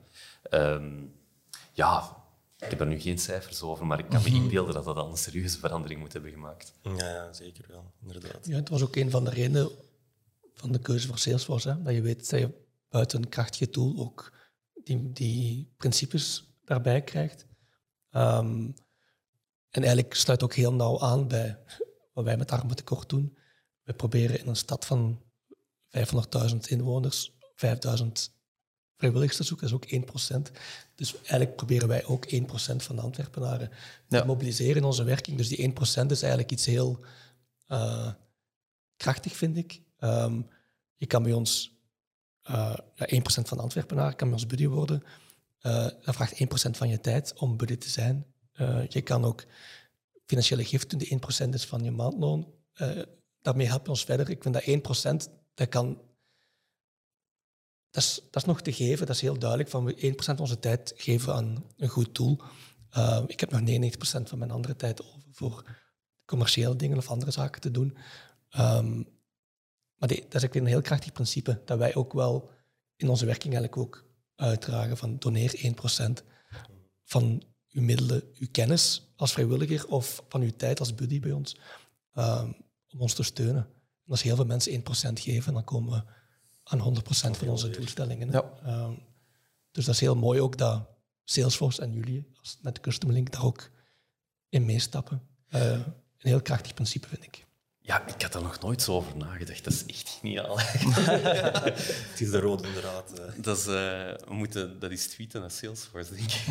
Um, 0.51 1.15
ja, 1.73 2.17
ik 2.59 2.71
heb 2.71 2.81
er 2.81 2.87
nu 2.87 3.01
geen 3.01 3.19
cijfers 3.19 3.63
over, 3.63 3.87
maar 3.87 3.99
ik 3.99 4.09
kan 4.09 4.23
me 4.23 4.29
mhm. 4.29 4.43
inbeelden 4.43 4.75
dat 4.75 4.85
dat 4.85 4.97
al 4.97 5.11
een 5.11 5.17
serieuze 5.17 5.59
verandering 5.59 6.01
moet 6.01 6.13
hebben 6.13 6.31
gemaakt. 6.31 6.73
Ja, 6.83 6.97
ja 6.97 7.33
zeker 7.33 7.65
wel, 7.69 7.93
inderdaad. 8.03 8.47
Ja, 8.47 8.57
het 8.57 8.69
was 8.69 8.83
ook 8.83 8.97
een 8.97 9.11
van 9.11 9.25
de 9.25 9.31
redenen 9.31 9.71
van 10.55 10.73
de 10.73 10.79
keuze 10.79 11.07
voor 11.07 11.19
Salesforce, 11.19 11.69
hè, 11.69 11.83
dat 11.83 11.95
je 11.95 12.01
weet 12.01 12.31
dat 12.31 12.41
je 12.41 12.51
buiten 12.89 13.23
een 13.23 13.29
krachtige 13.29 13.71
tool 13.71 13.95
ook 13.99 14.33
die, 14.85 15.13
die 15.13 15.73
principes 15.77 16.55
daarbij 16.65 17.03
krijgt. 17.03 17.47
Um, 18.13 18.75
en 19.71 19.83
eigenlijk 19.83 20.15
sluit 20.15 20.43
ook 20.43 20.55
heel 20.55 20.73
nauw 20.73 21.01
aan 21.01 21.29
bij 21.29 21.59
wat 22.13 22.25
wij 22.25 22.37
met 22.37 22.51
armentekort 22.51 23.09
doen. 23.09 23.39
We 23.83 23.93
proberen 23.93 24.41
in 24.41 24.49
een 24.49 24.57
stad 24.57 24.87
van 24.87 25.23
500.000 25.89 26.57
inwoners 26.69 27.33
5.000 27.67 28.07
vrijwilligers 28.97 29.37
te 29.37 29.43
zoeken. 29.43 29.71
Dat 29.71 29.85
is 29.85 29.95
ook 29.95 30.49
1%. 30.49 30.53
Dus 30.95 31.17
eigenlijk 31.17 31.57
proberen 31.57 31.89
wij 31.89 32.05
ook 32.05 32.27
1% 32.35 32.37
van 32.77 32.97
de 32.97 33.03
Antwerpenaren 33.03 33.71
te 34.09 34.25
mobiliseren 34.27 34.77
in 34.77 34.85
onze 34.85 35.05
werking. 35.05 35.37
Dus 35.37 35.49
die 35.49 35.71
1% 35.71 35.73
is 36.07 36.23
eigenlijk 36.23 36.51
iets 36.51 36.67
heel 36.67 37.05
uh, 37.69 38.13
krachtig, 38.97 39.37
vind 39.37 39.57
ik. 39.57 39.83
Um, 39.99 40.49
je 40.97 41.07
kan 41.07 41.23
bij 41.23 41.33
ons, 41.33 41.79
uh, 42.51 42.77
ja, 42.95 43.07
1% 43.07 43.21
van 43.23 43.57
de 43.57 43.63
Antwerpenaren 43.63 44.17
kan 44.17 44.29
bij 44.29 44.37
ons 44.37 44.47
buddy 44.47 44.67
worden. 44.67 45.03
Uh, 45.63 45.83
dat 45.83 46.15
vraagt 46.15 46.45
1% 46.45 46.71
van 46.71 46.89
je 46.89 47.01
tijd 47.01 47.35
om 47.39 47.57
buddy 47.57 47.77
te 47.77 47.89
zijn. 47.89 48.27
Uh, 48.55 48.87
je 48.87 49.01
kan 49.01 49.25
ook 49.25 49.45
financiële 50.27 50.65
giften, 50.65 50.99
die 50.99 51.19
1% 51.45 51.49
is 51.49 51.67
van 51.67 51.85
je 51.85 51.91
maandloon. 51.91 52.55
Uh, 52.77 53.03
daarmee 53.41 53.67
help 53.67 53.85
je 53.85 53.91
ons 53.91 54.05
verder. 54.05 54.31
Ik 54.31 54.43
vind 54.43 54.55
dat 54.55 55.29
1%, 55.29 55.33
dat 55.55 55.69
kan 55.69 56.03
dat, 57.91 58.03
is, 58.03 58.21
dat 58.31 58.43
is 58.43 58.49
nog 58.49 58.63
te 58.63 58.73
geven. 58.73 59.07
Dat 59.07 59.15
is 59.15 59.21
heel 59.23 59.39
duidelijk. 59.39 59.71
Van 59.71 59.85
we 59.85 60.13
1% 60.13 60.15
van 60.15 60.39
onze 60.39 60.59
tijd 60.59 60.93
geven 60.97 61.35
aan 61.35 61.65
een 61.77 61.89
goed 61.89 62.15
doel. 62.15 62.39
Ik 63.27 63.41
heb 63.41 63.51
nog 63.51 63.61
99% 63.61 63.63
van 64.23 64.39
mijn 64.39 64.51
andere 64.51 64.77
tijd 64.77 65.03
over 65.03 65.21
voor 65.33 65.65
commerciële 66.25 66.77
dingen 66.77 66.99
of 66.99 67.11
andere 67.11 67.31
zaken 67.31 67.61
te 67.61 67.71
doen. 67.71 67.97
Um, 68.59 69.09
maar 69.97 70.09
dat 70.09 70.35
is 70.35 70.45
ook 70.45 70.53
weer 70.53 70.63
een 70.63 70.69
heel 70.69 70.81
krachtig 70.81 71.13
principe, 71.13 71.63
dat 71.65 71.79
wij 71.79 71.95
ook 71.95 72.13
wel 72.13 72.51
in 72.97 73.09
onze 73.09 73.27
werking 73.27 73.55
eigenlijk 73.55 73.83
ook 73.83 74.10
uitdragen 74.41 74.97
van 74.97 75.19
doneer 75.19 75.75
1% 76.01 76.13
van 77.03 77.43
uw 77.71 77.83
middelen, 77.83 78.23
uw 78.39 78.47
kennis 78.51 79.13
als 79.17 79.33
vrijwilliger 79.33 79.89
of 79.89 80.25
van 80.29 80.41
uw 80.41 80.51
tijd 80.57 80.79
als 80.79 80.95
buddy 80.95 81.21
bij 81.21 81.33
ons, 81.33 81.57
um, 82.15 82.57
om 82.93 83.01
ons 83.01 83.15
te 83.15 83.23
steunen. 83.23 83.63
En 84.05 84.11
als 84.11 84.23
heel 84.23 84.37
veel 84.37 84.45
mensen 84.45 84.73
1% 84.73 85.21
geven, 85.21 85.53
dan 85.53 85.65
komen 85.65 85.93
we 85.93 86.13
aan 86.63 86.81
100% 86.81 87.37
van 87.37 87.49
onze 87.49 87.71
doelstellingen. 87.71 88.31
Ja. 88.31 88.53
Um, 88.67 88.99
dus 89.71 89.85
dat 89.85 89.95
is 89.95 90.01
heel 90.01 90.17
mooi 90.17 90.41
ook 90.41 90.59
dat 90.59 90.89
Salesforce 91.25 91.83
en 91.83 91.93
jullie, 91.93 92.27
met 92.63 92.75
de 92.75 92.81
Custom 92.81 93.11
Link, 93.11 93.33
daar 93.33 93.45
ook 93.45 93.71
in 94.49 94.65
meestappen. 94.65 95.23
Uh, 95.49 95.71
een 95.71 95.85
heel 96.17 96.43
krachtig 96.43 96.75
principe, 96.75 97.09
vind 97.09 97.25
ik. 97.25 97.47
Ja, 97.91 98.07
ik 98.07 98.23
had 98.23 98.35
er 98.35 98.43
nog 98.43 98.61
nooit 98.61 98.83
zo 98.83 98.95
over 98.95 99.17
nagedacht. 99.17 99.65
Dat 99.65 99.73
is 99.73 99.87
echt 99.87 100.09
geniaal. 100.09 100.59
het 102.11 102.21
is 102.21 102.31
de 102.31 102.41
rode 102.41 102.73
draad. 102.73 103.19
Eh. 103.19 103.25
Dat 103.37 103.57
is, 103.59 103.67
uh, 103.67 103.73
we 103.73 104.35
moeten, 104.35 104.79
dat 104.79 104.91
is 104.91 105.09
tweeten 105.09 105.41
naar 105.41 105.51
Salesforce, 105.51 106.15
denk 106.15 106.31
ik. 106.31 106.47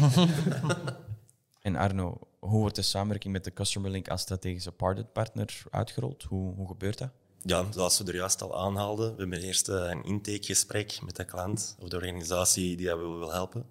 en 1.61 1.75
Arno, 1.75 2.19
hoe 2.39 2.59
wordt 2.59 2.75
de 2.75 2.81
samenwerking 2.81 3.33
met 3.33 3.43
de 3.43 3.53
Customer 3.53 3.91
Link 3.91 4.07
als 4.07 4.21
strategische 4.21 4.71
partner 5.13 5.63
uitgerold? 5.69 6.23
Hoe, 6.23 6.55
hoe 6.55 6.67
gebeurt 6.67 6.97
dat? 6.97 7.09
Ja, 7.41 7.65
zoals 7.71 7.97
we 7.97 8.05
er 8.05 8.15
juist 8.15 8.41
al 8.41 8.59
aanhaalden, 8.59 9.15
we 9.15 9.19
hebben 9.19 9.41
eerst 9.41 9.69
eh, 9.69 9.75
een 9.75 10.03
intakegesprek 10.03 10.99
met 11.01 11.15
de 11.15 11.25
klant 11.25 11.75
of 11.79 11.89
de 11.89 11.95
organisatie 11.95 12.77
die 12.77 12.87
dat 12.87 12.97
we 12.97 13.03
wil 13.03 13.31
helpen. 13.31 13.65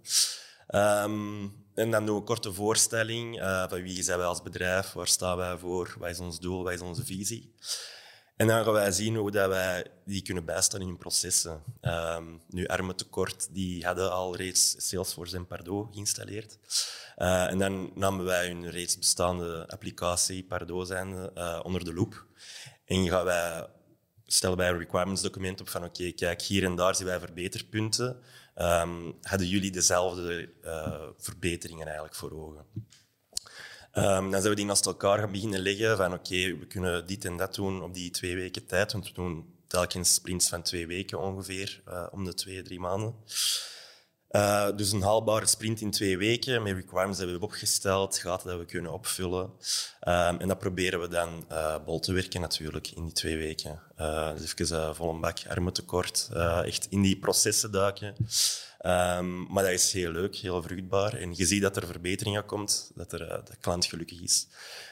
Um, 0.75 1.67
en 1.79 1.91
dan 1.91 2.07
doen 2.07 2.15
we 2.15 2.21
een 2.21 2.27
korte 2.27 2.53
voorstelling 2.53 3.41
uh, 3.41 3.69
van 3.69 3.83
wie 3.83 4.03
zijn 4.03 4.19
wij 4.19 4.27
als 4.27 4.43
bedrijf, 4.43 4.93
waar 4.93 5.07
staan 5.07 5.37
wij 5.37 5.57
voor, 5.57 5.97
wat 5.99 6.11
is 6.11 6.19
ons 6.19 6.41
doel, 6.41 6.63
wat 6.63 6.73
is 6.73 6.81
onze 6.81 7.05
visie. 7.05 7.55
En 8.37 8.47
dan 8.47 8.65
gaan 8.65 8.73
wij 8.73 8.91
zien 8.91 9.17
hoe 9.17 9.31
dat 9.31 9.49
wij 9.49 9.87
die 10.05 10.23
kunnen 10.23 10.45
bijstaan 10.45 10.81
in 10.81 10.87
hun 10.87 10.97
processen. 10.97 11.63
Um, 11.81 12.41
nu, 12.49 12.67
Arme 12.67 12.95
Tekort 12.95 13.49
die 13.55 13.85
hadden 13.85 14.13
al 14.13 14.37
reeds 14.37 14.89
Salesforce 14.89 15.37
en 15.37 15.47
Pardot 15.47 15.89
geïnstalleerd. 15.93 16.59
Uh, 17.17 17.51
en 17.51 17.59
dan 17.59 17.91
namen 17.95 18.25
wij 18.25 18.47
hun 18.47 18.71
reeds 18.71 18.99
bestaande 18.99 19.69
applicatie, 19.69 20.45
Pardot 20.45 20.87
zijn, 20.87 21.31
uh, 21.35 21.61
onder 21.63 21.85
de 21.85 21.95
loep. 21.95 22.27
En 22.85 23.09
gaan 23.09 23.25
wij, 23.25 23.67
stellen 24.27 24.57
wij 24.57 24.69
een 24.69 24.79
requirements 24.79 25.23
document 25.23 25.61
op 25.61 25.69
van 25.69 25.85
oké, 25.85 26.13
kijk, 26.13 26.43
hier 26.43 26.65
en 26.65 26.77
daar 26.77 26.95
zien 26.95 27.07
wij 27.07 27.19
verbeterpunten. 27.19 28.23
Um, 28.61 29.15
hadden 29.23 29.49
jullie 29.49 29.71
dezelfde 29.71 30.49
uh, 30.65 31.03
verbeteringen 31.19 31.87
eigenlijk 31.87 32.15
voor 32.15 32.33
ogen? 32.33 32.67
Um, 33.95 34.31
dan 34.31 34.41
zijn 34.41 34.43
we 34.43 34.55
die 34.55 34.65
naast 34.65 34.87
elkaar 34.87 35.19
gaan 35.19 35.33
beginnen 35.33 35.61
leggen 35.61 35.97
van 35.97 36.13
oké, 36.13 36.57
we 36.59 36.67
kunnen 36.67 37.07
dit 37.07 37.25
en 37.25 37.37
dat 37.37 37.55
doen 37.55 37.83
op 37.83 37.95
die 37.95 38.11
twee 38.11 38.37
weken 38.37 38.67
tijd, 38.67 38.93
want 38.93 39.07
we 39.07 39.13
doen 39.13 39.55
telkens 39.67 40.15
sprints 40.15 40.49
van 40.49 40.63
twee 40.63 40.87
weken 40.87 41.21
ongeveer, 41.21 41.83
uh, 41.89 42.07
om 42.11 42.25
de 42.25 42.35
twee, 42.35 42.63
drie 42.63 42.81
maanden. 42.81 43.15
Uh, 44.31 44.69
dus 44.77 44.93
een 44.93 45.03
haalbare 45.03 45.47
sprint 45.47 45.81
in 45.81 45.91
twee 45.91 46.19
weken 46.19 46.63
met 46.63 46.75
requirements 46.75 47.17
die 47.17 47.27
we 47.27 47.33
hebben 47.33 47.49
opgesteld, 47.49 48.19
gaten 48.19 48.49
dat 48.49 48.59
we 48.59 48.65
kunnen 48.65 48.93
opvullen. 48.93 49.43
Um, 49.45 50.41
en 50.41 50.49
dat 50.49 50.59
proberen 50.59 51.01
we 51.01 51.09
dan 51.09 51.47
uh, 51.53 51.77
bol 51.85 52.01
te 52.01 52.13
werken 52.13 52.41
natuurlijk 52.41 52.91
in 52.91 53.05
die 53.05 53.13
twee 53.13 53.37
weken. 53.37 53.81
Uh, 54.01 54.37
dus 54.37 54.55
even 54.55 54.97
vol 54.97 55.11
een 55.11 55.21
bak, 55.21 55.39
armen 55.49 55.73
tekort, 55.73 56.29
echt 56.65 56.87
in 56.91 57.03
die 57.03 57.19
processen 57.19 57.73
duiken. 57.73 58.15
Um, 58.87 59.53
maar 59.53 59.63
dat 59.63 59.73
is 59.73 59.93
heel 59.93 60.11
leuk, 60.11 60.37
heel 60.37 60.63
vruchtbaar. 60.63 61.15
En 61.15 61.35
je 61.37 61.47
ziet 61.47 61.63
dat 61.63 61.77
er 61.77 61.87
verbeteringen 61.87 62.45
komt, 62.45 62.91
dat 62.95 63.13
er, 63.13 63.19
de 63.45 63.57
klant 63.61 63.87
gelukkig 63.87 64.21
is. 64.21 64.47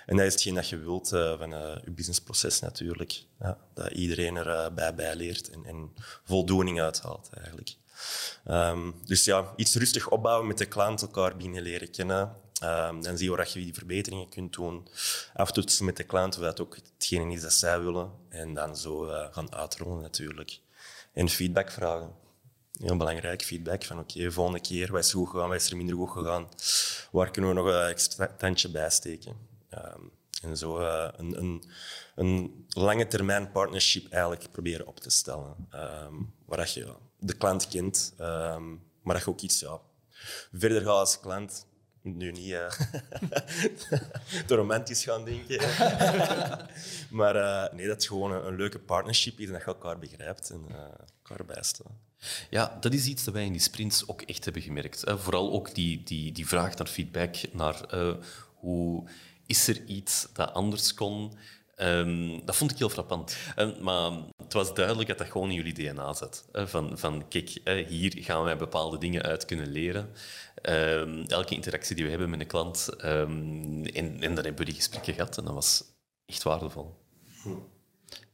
En 0.06 0.16
dat 0.16 0.26
is 0.26 0.32
hetgeen 0.32 0.54
dat 0.54 0.68
je 0.68 0.78
wilt 0.78 1.08
van 1.08 1.50
je 1.84 1.90
businessproces 1.90 2.60
natuurlijk. 2.60 3.22
Ja, 3.40 3.58
dat 3.74 3.90
iedereen 3.90 4.36
erbij 4.36 4.94
bij 4.94 5.16
leert 5.16 5.50
en, 5.50 5.64
en 5.64 5.92
voldoening 6.24 6.80
uithaalt 6.80 7.30
eigenlijk. 7.34 7.76
Um, 8.48 8.94
dus 9.04 9.24
ja, 9.24 9.52
iets 9.56 9.74
rustig 9.74 10.08
opbouwen 10.08 10.46
met 10.46 10.58
de 10.58 10.66
klant, 10.66 11.02
elkaar 11.02 11.36
binnen 11.36 11.62
leren 11.62 11.90
kennen. 11.90 12.36
Um, 12.64 13.02
dan 13.02 13.16
zie 13.16 13.30
je 13.30 13.36
waar 13.36 13.50
je 13.52 13.60
die 13.60 13.74
verbeteringen 13.74 14.28
kunt 14.28 14.52
doen. 14.52 14.88
Aftoetsen 15.34 15.84
met 15.84 15.96
de 15.96 16.04
klant 16.04 16.38
dat 16.38 16.60
ook 16.60 16.76
hetgene 16.76 17.32
is 17.32 17.40
dat 17.40 17.52
zij 17.52 17.80
willen. 17.80 18.10
En 18.28 18.54
dan 18.54 18.76
zo 18.76 19.06
uh, 19.06 19.26
gaan 19.30 19.54
uitrollen 19.54 20.02
natuurlijk. 20.02 20.58
En 21.12 21.28
feedback 21.28 21.70
vragen. 21.70 22.10
Heel 22.78 22.96
belangrijk, 22.96 23.42
feedback 23.42 23.84
van 23.84 23.98
oké, 23.98 24.32
volgende 24.32 24.60
keer, 24.60 24.92
wat 24.92 25.04
is 25.04 25.12
goed 25.12 25.28
gegaan, 25.28 25.48
wat 25.48 25.60
is 25.60 25.70
er 25.70 25.76
minder 25.76 25.96
goed 25.96 26.10
gegaan? 26.10 26.48
Waar 27.10 27.30
kunnen 27.30 27.50
we 27.50 27.56
nog 27.56 27.66
een 27.66 27.88
extra 27.88 28.34
tandje 28.38 28.68
bij 28.68 28.90
steken? 28.90 29.36
Um, 29.74 30.10
en 30.42 30.56
zo 30.56 30.80
uh, 30.80 31.08
een, 31.16 31.38
een, 31.38 31.62
een, 32.14 32.66
lange 32.68 33.06
termijn 33.06 33.52
partnership 33.52 34.12
eigenlijk 34.12 34.50
proberen 34.52 34.86
op 34.86 35.00
te 35.00 35.10
stellen. 35.10 35.68
Um, 35.74 36.34
waar 36.44 36.70
je 36.74 36.94
de 37.18 37.36
klant 37.36 37.68
kent, 37.68 38.14
um, 38.20 38.82
maar 39.02 39.14
dat 39.14 39.24
je 39.24 39.30
ook 39.30 39.40
iets 39.40 39.60
ja, 39.60 39.80
verder 40.52 40.80
gaat 40.80 40.88
als 40.88 41.20
klant. 41.20 41.66
Nu 42.02 42.32
niet 42.32 42.50
te 44.46 44.54
romantisch 44.54 45.04
gaan 45.04 45.24
denken. 45.24 45.58
maar 47.18 47.36
uh, 47.36 47.72
nee, 47.74 47.86
dat 47.86 47.96
het 47.96 48.06
gewoon 48.06 48.32
een, 48.32 48.56
leuke 48.56 48.78
partnership 48.78 49.38
is 49.38 49.46
en 49.46 49.52
dat 49.52 49.60
je 49.60 49.66
elkaar 49.66 49.98
begrijpt 49.98 50.50
en 50.50 50.64
uh, 50.70 50.76
elkaar 51.22 51.46
bijstaat. 51.46 51.86
Ja, 52.50 52.76
dat 52.80 52.92
is 52.92 53.06
iets 53.06 53.24
dat 53.24 53.34
wij 53.34 53.44
in 53.44 53.52
die 53.52 53.60
sprints 53.60 54.08
ook 54.08 54.22
echt 54.22 54.44
hebben 54.44 54.62
gemerkt. 54.62 55.00
Hè. 55.00 55.18
Vooral 55.18 55.52
ook 55.52 55.74
die, 55.74 56.02
die, 56.02 56.32
die 56.32 56.46
vraag 56.46 56.76
naar 56.76 56.86
feedback, 56.86 57.36
naar 57.52 57.94
hoe 58.54 59.08
is 59.46 59.68
er 59.68 59.84
iets 59.84 60.26
dat 60.32 60.52
anders 60.52 60.94
kon. 60.94 61.32
Um, 61.76 62.44
dat 62.44 62.56
vond 62.56 62.70
ik 62.70 62.78
heel 62.78 62.88
frappant. 62.88 63.36
Um, 63.56 63.74
maar 63.80 64.12
het 64.46 64.54
was 64.54 64.74
duidelijk 64.74 65.08
dat 65.08 65.18
dat 65.18 65.30
gewoon 65.30 65.48
in 65.48 65.54
jullie 65.54 65.72
DNA 65.72 66.14
zat. 66.14 66.48
Van, 66.52 66.98
van 66.98 67.28
kijk, 67.28 67.60
hier 67.88 68.12
gaan 68.16 68.44
wij 68.44 68.56
bepaalde 68.56 68.98
dingen 68.98 69.22
uit 69.22 69.44
kunnen 69.44 69.68
leren. 69.68 70.10
Um, 70.62 71.24
elke 71.24 71.54
interactie 71.54 71.96
die 71.96 72.04
we 72.04 72.10
hebben 72.10 72.30
met 72.30 72.40
een 72.40 72.46
klant. 72.46 72.88
en, 72.98 73.86
en 73.92 74.18
dan 74.20 74.44
hebben 74.44 74.56
we 74.56 74.64
die 74.64 74.74
gesprekken 74.74 75.14
gehad 75.14 75.38
en 75.38 75.44
dat 75.44 75.54
was 75.54 75.84
echt 76.26 76.42
waardevol. 76.42 76.94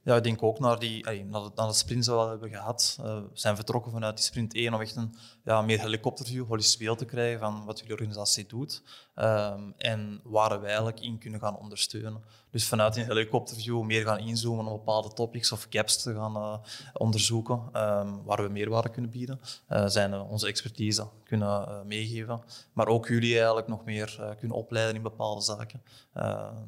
Ja, 0.04 0.16
ik 0.16 0.22
denk 0.22 0.42
ook 0.42 0.58
naar, 0.58 0.78
die, 0.78 1.04
naar, 1.04 1.42
de, 1.42 1.50
naar 1.54 1.66
de 1.66 1.72
sprints 1.72 2.06
die 2.06 2.16
we 2.16 2.22
hebben 2.22 2.50
gehad. 2.50 2.98
We 3.02 3.28
zijn 3.32 3.56
vertrokken 3.56 3.92
vanuit 3.92 4.16
die 4.16 4.24
sprint 4.24 4.54
1 4.54 4.74
om 4.74 4.80
echt 4.80 4.96
een 4.96 5.14
ja, 5.44 5.62
meer 5.62 5.80
helikopterview, 5.80 6.76
beeld 6.78 6.98
te 6.98 7.04
krijgen 7.04 7.40
van 7.40 7.64
wat 7.64 7.78
jullie 7.78 7.92
organisatie 7.92 8.46
doet. 8.46 8.82
Um, 9.16 9.74
en 9.78 10.20
waar 10.24 10.60
we 10.60 10.66
eigenlijk 10.66 11.00
in 11.00 11.18
kunnen 11.18 11.40
gaan 11.40 11.58
ondersteunen. 11.58 12.22
Dus 12.50 12.68
vanuit 12.68 12.96
een 12.96 13.04
helikopterview 13.04 13.82
meer 13.82 14.04
gaan 14.04 14.18
inzoomen 14.18 14.66
op 14.66 14.78
bepaalde 14.78 15.12
topics 15.12 15.52
of 15.52 15.66
gaps 15.70 16.02
te 16.02 16.14
gaan 16.14 16.36
uh, 16.36 16.58
onderzoeken 16.92 17.54
um, 17.56 18.22
waar 18.24 18.42
we 18.42 18.48
meerwaarde 18.48 18.88
kunnen 18.88 19.10
bieden. 19.10 19.40
Uh, 19.68 19.86
zijn 19.86 20.14
onze 20.14 20.46
expertise 20.46 21.06
kunnen 21.24 21.86
meegeven. 21.86 22.42
Maar 22.72 22.86
ook 22.86 23.08
jullie 23.08 23.36
eigenlijk 23.36 23.68
nog 23.68 23.84
meer 23.84 24.34
kunnen 24.38 24.56
opleiden 24.56 24.96
in 24.96 25.02
bepaalde 25.02 25.40
zaken. 25.40 25.82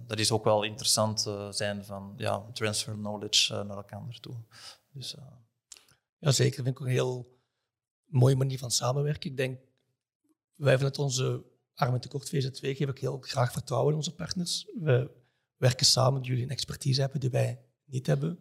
dat 0.06 0.18
is 0.18 0.30
ook 0.30 0.44
wel 0.44 0.62
interessant 0.62 1.30
zijn 1.50 1.84
van 1.84 2.14
ja, 2.16 2.42
transfer 2.52 2.94
knowledge 2.94 3.64
naar 3.64 3.76
elkaar 3.76 4.18
toe. 4.20 4.34
Dus, 4.92 5.16
ja, 6.18 6.30
zeker. 6.30 6.62
Vind 6.62 6.76
ik 6.76 6.80
ook 6.80 6.88
heel 6.88 7.33
mooie 8.14 8.36
manier 8.36 8.58
van 8.58 8.70
samenwerken. 8.70 9.30
Ik 9.30 9.36
denk, 9.36 9.60
wij 10.54 10.76
vanuit 10.76 10.98
onze 10.98 11.44
Armen 11.74 12.00
Tekort 12.00 12.28
VZ2 12.28 12.60
geven 12.60 12.88
ik 12.88 12.98
heel 12.98 13.18
graag 13.20 13.52
vertrouwen 13.52 13.90
in 13.90 13.96
onze 13.96 14.14
partners. 14.14 14.66
We 14.74 15.10
werken 15.56 15.86
samen 15.86 16.14
dat 16.14 16.26
jullie 16.26 16.42
een 16.42 16.50
expertise 16.50 17.00
hebben 17.00 17.20
die 17.20 17.30
wij 17.30 17.60
niet 17.84 18.06
hebben. 18.06 18.38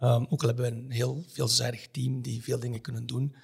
Um, 0.00 0.26
ook 0.28 0.40
al 0.40 0.46
hebben 0.46 0.64
we 0.64 0.76
een 0.76 0.90
heel 0.90 1.24
veelzijdig 1.28 1.90
team 1.90 2.22
die 2.22 2.42
veel 2.42 2.58
dingen 2.58 2.80
kunnen 2.80 3.06
doen. 3.06 3.36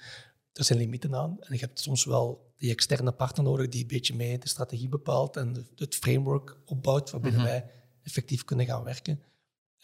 Er 0.53 0.63
zijn 0.63 0.79
limieten 0.79 1.15
aan. 1.15 1.37
En 1.41 1.53
je 1.53 1.59
hebt 1.59 1.79
soms 1.79 2.05
wel 2.05 2.53
die 2.57 2.71
externe 2.71 3.11
partner 3.11 3.45
nodig 3.45 3.67
die 3.67 3.81
een 3.81 3.87
beetje 3.87 4.15
mee 4.15 4.37
de 4.37 4.47
strategie 4.47 4.89
bepaalt 4.89 5.37
en 5.37 5.67
het 5.75 5.95
framework 5.95 6.57
opbouwt 6.65 7.09
waarbinnen 7.09 7.41
mhm. 7.41 7.49
wij 7.49 7.71
effectief 8.03 8.43
kunnen 8.43 8.65
gaan 8.65 8.83
werken. 8.83 9.23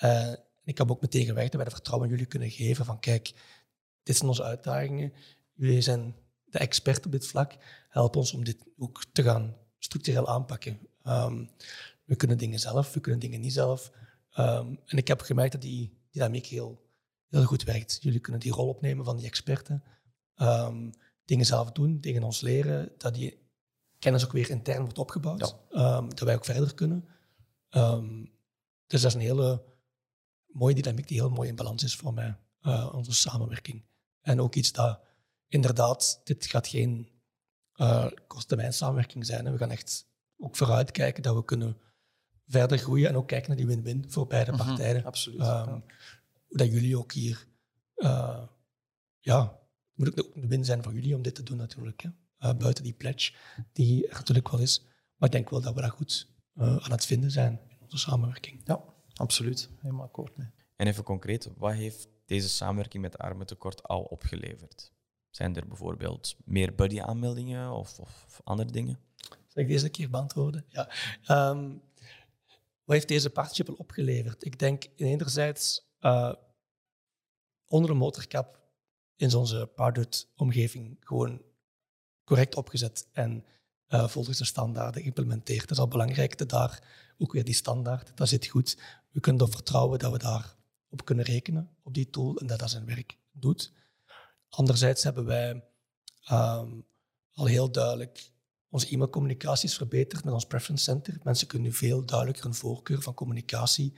Uh, 0.04 0.34
ik 0.64 0.78
heb 0.78 0.92
ook 0.92 1.02
meteen 1.02 1.26
gewerkt 1.26 1.52
dat 1.52 1.62
wij 1.62 1.70
de 1.70 1.76
vertrouwen 1.76 2.10
jullie 2.10 2.26
kunnen 2.26 2.50
geven 2.50 2.86
van 2.86 3.00
kijk, 3.00 3.34
dit 4.04 4.16
zijn 4.16 4.30
onze 4.30 4.44
uitdagingen. 4.44 5.14
Jullie 5.56 5.82
zijn 5.82 6.16
de 6.46 6.58
expert 6.58 7.06
op 7.06 7.12
dit 7.12 7.28
vlak. 7.28 7.58
Help 7.90 8.16
ons 8.16 8.34
om 8.34 8.44
dit 8.44 8.66
ook 8.78 9.04
te 9.12 9.24
gaan 9.24 9.56
structureel 9.78 10.28
aanpakken. 10.28 10.80
Um, 11.04 11.50
we 12.04 12.16
kunnen 12.16 12.38
dingen 12.38 12.60
zelf, 12.60 12.94
we 12.94 13.00
kunnen 13.00 13.20
dingen 13.20 13.42
niet 13.42 13.54
zelf. 13.54 13.92
Um, 14.38 14.80
en 14.86 14.98
ik 14.98 15.08
heb 15.08 15.22
gemerkt 15.22 15.52
dat 15.52 15.62
die 15.62 15.98
dynamiek 16.12 16.46
heel, 16.46 16.90
heel 17.30 17.44
goed 17.44 17.64
werkt. 17.64 17.98
Jullie 18.02 18.20
kunnen 18.20 18.42
die 18.42 18.52
rol 18.52 18.68
opnemen 18.68 19.06
van 19.06 19.18
die 19.18 19.26
experten. 19.26 19.84
Um, 20.38 20.92
dingen 21.26 21.46
zelf 21.46 21.72
doen, 21.72 22.00
dingen 22.00 22.24
ons 22.24 22.42
leren. 22.42 22.92
Dat 22.98 23.14
die 23.14 23.44
kennis 24.00 24.26
ook 24.26 24.32
weer 24.32 24.50
intern 24.50 24.82
wordt 24.82 24.98
opgebouwd. 24.98 25.56
Ja. 25.70 26.02
dat 26.02 26.20
wij 26.20 26.36
ook 26.36 26.46
verder 26.46 26.74
kunnen. 26.74 27.06
dus 28.88 29.02
dat 29.02 29.04
is 29.04 29.14
een 29.14 29.20
hele 29.20 29.64
mooie 30.46 30.76
dynamiek 30.76 31.08
die 31.08 31.20
heel 31.20 31.30
mooi 31.30 31.50
in 31.50 31.56
balans 31.56 31.84
is 31.84 31.96
voor 31.96 32.14
mij. 32.14 32.38
Uh, 32.62 32.94
onze 32.94 33.14
samenwerking. 33.14 33.86
En 34.22 34.42
ook 34.42 34.56
iets 34.56 34.72
dat 34.72 35.00
inderdaad, 35.56 36.22
dit 36.24 36.46
gaat 36.46 36.68
geen 36.68 37.10
uh, 37.76 38.08
korttermijn 38.28 38.74
samenwerking 38.74 39.26
zijn. 39.26 39.46
Hè. 39.46 39.52
We 39.52 39.58
gaan 39.58 39.72
echt 39.72 40.08
ook 40.38 40.56
vooruitkijken 40.56 41.24
dat 41.24 41.36
we 41.36 41.46
kunnen 41.46 41.78
verder 42.48 42.78
groeien 42.78 43.10
en 43.10 43.16
ook 43.16 43.28
kijken 43.28 43.48
naar 43.48 43.58
die 43.58 43.68
win-win 43.68 44.06
voor 44.12 44.28
beide 44.28 44.52
Mhm, 44.52 44.66
partijen. 44.66 45.06
absoluut. 45.06 45.40
Ehm, 45.40 45.80
Dat 46.50 46.68
jullie 46.72 46.98
ook 46.98 47.12
hier, 47.12 47.48
uh, 47.96 48.44
ja, 49.20 49.42
het 49.42 49.96
moet 49.96 50.26
ook 50.26 50.36
een 50.36 50.48
win 50.48 50.66
zijn 50.66 50.84
voor 50.84 50.94
jullie 50.94 51.16
om 51.16 51.22
dit 51.22 51.36
te 51.36 51.44
doen 51.44 51.58
natuurlijk. 51.58 52.02
Hè. 52.02 52.10
Uh, 52.50 52.58
buiten 52.58 52.84
die 52.84 52.94
pledge 52.94 53.34
die 53.74 54.08
er 54.08 54.14
natuurlijk 54.14 54.50
wel 54.50 54.60
is. 54.60 54.82
Maar 55.16 55.30
ik 55.30 55.36
denk 55.36 55.50
wel 55.50 55.62
dat 55.62 55.74
we 55.74 55.82
daar 55.82 55.92
goed 55.92 56.28
uh, 56.56 56.76
aan 56.78 56.92
het 56.92 57.06
vinden 57.06 57.32
zijn 57.32 57.60
in 57.68 57.78
onze 57.82 57.98
samenwerking. 57.98 58.62
Ja, 58.66 58.84
absoluut. 59.14 59.70
Helemaal 59.82 60.06
akkoord 60.06 60.38
mee. 60.38 60.48
En 60.76 60.88
even 60.88 61.04
concreet, 61.04 61.50
wat 61.58 61.74
heeft 61.74 62.08
deze 62.26 62.50
samenwerking 62.50 63.04
met 63.04 63.18
Armentekort 63.18 63.84
al 63.84 64.02
opgeleverd? 64.04 64.94
Zijn 65.36 65.56
er 65.56 65.68
bijvoorbeeld 65.68 66.36
meer 66.44 66.76
buddy-aanmeldingen 66.76 67.72
of, 67.72 68.00
of, 68.00 68.42
andere 68.44 68.72
dingen? 68.72 69.00
Zal 69.48 69.64
ik 69.64 69.68
deze 69.68 69.90
keer 69.90 70.10
beantwoorden? 70.10 70.66
Ja. 70.68 70.90
Um, 71.50 71.82
wat 72.84 72.96
heeft 72.96 73.08
deze 73.08 73.30
partnership 73.30 73.70
al 73.70 73.76
opgeleverd? 73.76 74.46
Ik 74.46 74.60
denk 74.60 74.86
enerzijds 74.96 75.88
uh, 76.00 76.34
onder 77.68 77.90
de 77.90 77.96
motorkap 77.96 78.60
is 79.16 79.34
onze 79.34 79.72
Pardot-omgeving 79.76 80.98
gewoon 81.00 81.42
correct 82.24 82.56
opgezet 82.56 83.08
en 83.12 83.46
uh, 83.90 84.08
volgens 84.08 84.38
de 84.38 84.46
standaarden 84.46 85.02
geïmplementeerd. 85.02 85.62
Het 85.62 85.72
is 85.72 85.80
al 85.80 85.88
belangrijk 85.88 86.38
dat 86.38 86.50
daar 86.50 86.84
ook 87.18 87.32
weer 87.32 87.44
die 87.44 87.54
standaard, 87.54 88.18
dat 88.18 88.28
zit 88.28 88.48
goed. 88.48 88.78
We 89.12 89.20
kunnen 89.20 89.42
erop 89.42 89.54
vertrouwen 89.54 90.00
dat 90.00 90.12
we 90.12 90.18
daar 90.18 90.56
op 90.90 91.06
kunnen 91.06 91.26
rekenen, 91.26 91.70
op 91.84 91.94
die 91.94 92.10
tool, 92.10 92.38
en 92.38 92.48
dat 92.48 92.60
dat 92.60 92.70
zijn 92.70 92.86
werk 92.86 93.18
doet. 93.32 93.74
Anderzijds 94.56 95.04
hebben 95.04 95.26
wij 95.26 95.64
um, 96.32 96.86
al 97.34 97.46
heel 97.46 97.72
duidelijk 97.72 98.32
onze 98.70 98.90
e-mailcommunicatie 98.90 99.70
verbeterd 99.70 100.24
met 100.24 100.34
ons 100.34 100.46
preference 100.46 100.84
center. 100.84 101.18
Mensen 101.24 101.48
kunnen 101.48 101.68
nu 101.68 101.74
veel 101.74 102.06
duidelijker 102.06 102.46
een 102.46 102.54
voorkeur 102.54 103.02
van 103.02 103.14
communicatie 103.14 103.94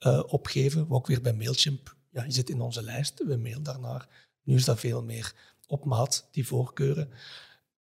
uh, 0.00 0.22
opgeven. 0.26 0.90
Ook 0.90 1.06
weer 1.06 1.22
bij 1.22 1.32
Mailchimp. 1.32 1.96
Ja, 2.10 2.24
je 2.24 2.30
zit 2.30 2.50
in 2.50 2.60
onze 2.60 2.82
lijst, 2.82 3.24
we 3.24 3.36
mailen 3.36 3.62
daarnaar. 3.62 4.08
Nu 4.42 4.54
is 4.54 4.64
dat 4.64 4.80
veel 4.80 5.02
meer 5.02 5.34
op 5.66 5.84
maat, 5.84 6.28
die 6.30 6.46
voorkeuren. 6.46 7.10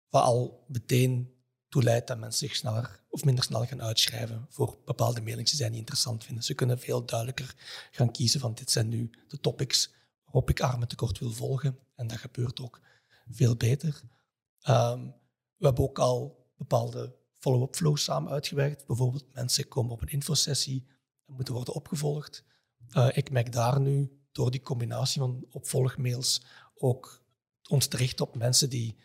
Wat 0.09 0.23
al 0.23 0.65
meteen 0.67 1.33
toe 1.69 1.83
leidt 1.83 2.07
dat 2.07 2.17
mensen 2.17 2.47
zich 2.47 2.57
sneller 2.57 3.03
of 3.09 3.23
minder 3.23 3.43
snel 3.43 3.65
gaan 3.65 3.81
uitschrijven 3.81 4.45
voor 4.49 4.77
bepaalde 4.85 5.21
mailings 5.21 5.49
die 5.49 5.59
zij 5.59 5.69
niet 5.69 5.79
interessant 5.79 6.23
vinden. 6.23 6.43
Ze 6.43 6.53
kunnen 6.53 6.79
veel 6.79 7.05
duidelijker 7.05 7.55
gaan 7.91 8.11
kiezen 8.11 8.39
van 8.39 8.53
dit 8.53 8.71
zijn 8.71 8.87
nu 8.87 9.09
de 9.27 9.39
topics 9.39 9.95
waarop 10.27 10.49
ik 10.49 10.61
armen 10.61 10.87
tekort 10.87 11.19
wil 11.19 11.31
volgen. 11.31 11.79
En 11.95 12.07
dat 12.07 12.17
gebeurt 12.17 12.61
ook 12.61 12.81
veel 13.29 13.55
beter. 13.55 14.01
Um, 14.69 15.15
we 15.57 15.65
hebben 15.65 15.83
ook 15.83 15.99
al 15.99 16.45
bepaalde 16.57 17.15
follow-up 17.33 17.75
flows 17.75 18.03
samen 18.03 18.31
uitgewerkt. 18.31 18.85
Bijvoorbeeld 18.85 19.33
mensen 19.33 19.67
komen 19.67 19.91
op 19.91 20.01
een 20.01 20.07
infosessie 20.07 20.87
en 21.25 21.33
moeten 21.33 21.53
worden 21.53 21.73
opgevolgd. 21.73 22.43
Uh, 22.91 23.07
ik 23.11 23.31
merk 23.31 23.51
daar 23.51 23.79
nu 23.79 24.21
door 24.31 24.51
die 24.51 24.61
combinatie 24.61 25.21
van 25.21 25.45
opvolgmails 25.51 26.45
ook 26.75 27.25
ons 27.67 27.87
te 27.87 27.97
richten 27.97 28.25
op 28.25 28.35
mensen 28.35 28.69
die 28.69 28.97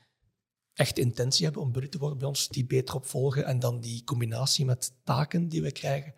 echt 0.73 0.99
intentie 0.99 1.45
hebben 1.45 1.63
om 1.63 1.73
buddy 1.73 1.89
te 1.89 1.99
worden 1.99 2.19
bij 2.19 2.29
ons, 2.29 2.49
die 2.49 2.67
beter 2.67 2.95
opvolgen. 2.95 3.45
En 3.45 3.59
dan 3.59 3.81
die 3.81 4.05
combinatie 4.05 4.65
met 4.65 4.93
taken 5.05 5.49
die 5.49 5.63
we 5.63 5.73
krijgen, 5.73 6.15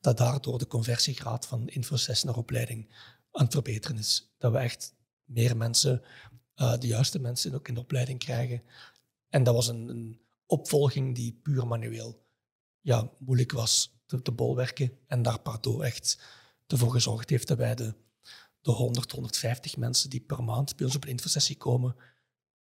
dat 0.00 0.16
daardoor 0.16 0.58
de 0.58 0.66
conversiegraad 0.66 1.46
van 1.46 1.68
infosessie 1.68 2.26
naar 2.26 2.36
opleiding 2.36 2.88
aan 3.38 3.50
verbeteren 3.50 3.98
is. 3.98 4.34
Dat 4.38 4.52
we 4.52 4.58
echt 4.58 4.94
meer 5.24 5.56
mensen, 5.56 6.02
uh, 6.56 6.78
de 6.78 6.86
juiste 6.86 7.18
mensen 7.18 7.54
ook 7.54 7.68
in 7.68 7.74
de 7.74 7.80
opleiding 7.80 8.18
krijgen. 8.18 8.62
En 9.28 9.42
dat 9.42 9.54
was 9.54 9.68
een, 9.68 9.88
een 9.88 10.20
opvolging 10.46 11.14
die 11.14 11.40
puur 11.42 11.66
manueel 11.66 12.26
ja, 12.80 13.10
moeilijk 13.18 13.52
was 13.52 14.00
te, 14.06 14.22
te 14.22 14.32
bolwerken. 14.32 14.98
En 15.06 15.22
daar 15.22 15.40
Pardo 15.40 15.80
echt 15.80 16.20
ervoor 16.66 16.90
gezorgd 16.90 17.30
heeft 17.30 17.48
dat 17.48 17.58
wij 17.58 17.74
de, 17.74 17.94
de 18.60 18.70
100, 18.70 19.12
150 19.12 19.76
mensen 19.76 20.10
die 20.10 20.20
per 20.20 20.44
maand 20.44 20.76
bij 20.76 20.86
ons 20.86 20.96
op 20.96 21.02
een 21.02 21.10
infosessie 21.10 21.56
komen, 21.56 21.96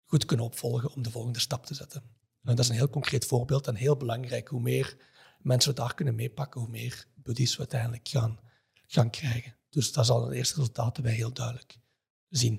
goed 0.04 0.24
kunnen 0.24 0.46
opvolgen 0.46 0.92
om 0.92 1.02
de 1.02 1.10
volgende 1.10 1.38
stap 1.40 1.66
te 1.66 1.74
zetten. 1.74 2.02
En 2.42 2.54
dat 2.56 2.58
is 2.58 2.68
een 2.68 2.76
heel 2.76 2.90
concreet 2.90 3.26
voorbeeld 3.26 3.66
en 3.66 3.74
heel 3.74 3.96
belangrijk. 3.96 4.48
Hoe 4.48 4.60
meer 4.60 4.96
mensen 5.38 5.70
we 5.70 5.76
daar 5.76 5.94
kunnen 5.94 6.14
meepakken, 6.14 6.60
hoe 6.60 6.70
meer 6.70 7.06
buddies 7.14 7.52
we 7.52 7.58
uiteindelijk 7.58 8.08
gaan, 8.08 8.38
gaan 8.86 9.10
krijgen. 9.10 9.56
Dus 9.74 9.92
dat 9.92 10.04
is 10.04 10.10
al 10.10 10.26
een 10.26 10.32
eerste 10.32 10.54
resultaat 10.54 10.96
dat 10.96 11.04
wij 11.04 11.14
heel 11.14 11.32
duidelijk 11.32 11.78
zien. 12.28 12.54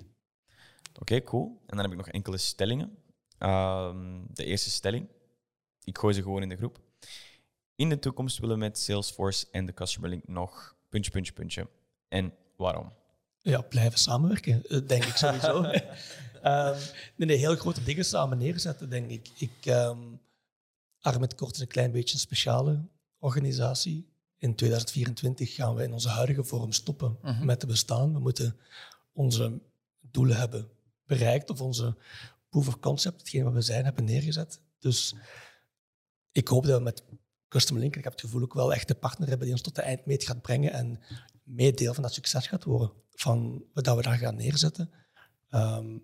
Oké, 0.89 0.99
okay, 0.99 1.23
cool. 1.23 1.61
En 1.67 1.75
dan 1.75 1.79
heb 1.79 1.91
ik 1.91 1.97
nog 1.97 2.07
enkele 2.07 2.37
stellingen. 2.37 2.97
Um, 3.39 4.25
de 4.33 4.45
eerste 4.45 4.69
stelling. 4.69 5.07
Ik 5.83 5.97
gooi 5.97 6.13
ze 6.13 6.21
gewoon 6.21 6.41
in 6.41 6.49
de 6.49 6.55
groep. 6.55 6.79
In 7.75 7.89
de 7.89 7.99
toekomst 7.99 8.37
willen 8.37 8.55
we 8.55 8.61
met 8.61 8.79
Salesforce 8.79 9.47
en 9.51 9.65
de 9.65 9.73
Customer 9.73 10.09
Link 10.09 10.27
nog 10.27 10.75
puntje, 10.89 11.11
puntje, 11.11 11.33
puntje. 11.33 11.67
En 12.07 12.33
waarom? 12.55 12.93
Ja, 13.41 13.61
blijven 13.61 13.99
samenwerken, 13.99 14.87
denk 14.87 15.03
ik 15.03 15.15
sowieso. 15.15 15.63
um, 16.51 16.77
nee, 17.15 17.37
heel 17.37 17.55
grote 17.55 17.83
dingen 17.83 18.05
samen 18.05 18.37
neerzetten, 18.37 18.89
denk 18.89 19.09
ik. 19.09 19.29
ik 19.37 19.65
um, 19.65 20.19
Armet 20.99 21.35
Kort 21.35 21.55
is 21.55 21.61
een 21.61 21.67
klein 21.67 21.91
beetje 21.91 22.13
een 22.13 22.19
speciale 22.19 22.87
organisatie. 23.19 24.14
In 24.45 24.55
2024 24.55 25.55
gaan 25.55 25.75
we 25.75 25.83
in 25.83 25.93
onze 25.93 26.09
huidige 26.09 26.43
vorm 26.43 26.71
stoppen 26.71 27.17
uh 27.23 27.37
-huh. 27.37 27.41
met 27.41 27.59
te 27.59 27.65
bestaan. 27.65 28.13
We 28.13 28.19
moeten 28.19 28.57
onze 29.13 29.61
doelen 30.01 30.37
hebben 30.37 30.69
bereikt 31.05 31.49
of 31.49 31.61
onze 31.61 31.97
proof 32.49 32.67
of 32.67 32.79
concept, 32.79 33.19
hetgeen 33.19 33.43
wat 33.43 33.53
we 33.53 33.61
zijn, 33.61 33.85
hebben 33.85 34.03
neergezet. 34.03 34.59
Dus 34.79 35.15
ik 36.31 36.47
hoop 36.47 36.65
dat 36.65 36.77
we 36.77 36.83
met 36.83 37.03
Customer 37.47 37.81
Link, 37.81 37.95
ik 37.95 38.03
heb 38.03 38.11
het 38.11 38.21
gevoel 38.21 38.41
ook 38.41 38.53
wel 38.53 38.73
echt 38.73 38.87
de 38.87 38.95
partner 38.95 39.27
hebben 39.27 39.45
die 39.45 39.55
ons 39.55 39.63
tot 39.63 39.75
de 39.75 39.81
eindmeet 39.81 40.23
gaat 40.23 40.41
brengen 40.41 40.71
en 40.71 40.99
mee 41.43 41.73
deel 41.73 41.93
van 41.93 42.03
dat 42.03 42.13
succes 42.13 42.47
gaat 42.47 42.63
worden, 42.63 42.91
van 43.09 43.63
wat 43.73 43.95
we 43.95 44.01
daar 44.01 44.17
gaan 44.17 44.35
neerzetten. 44.35 44.89
Um, 45.49 46.03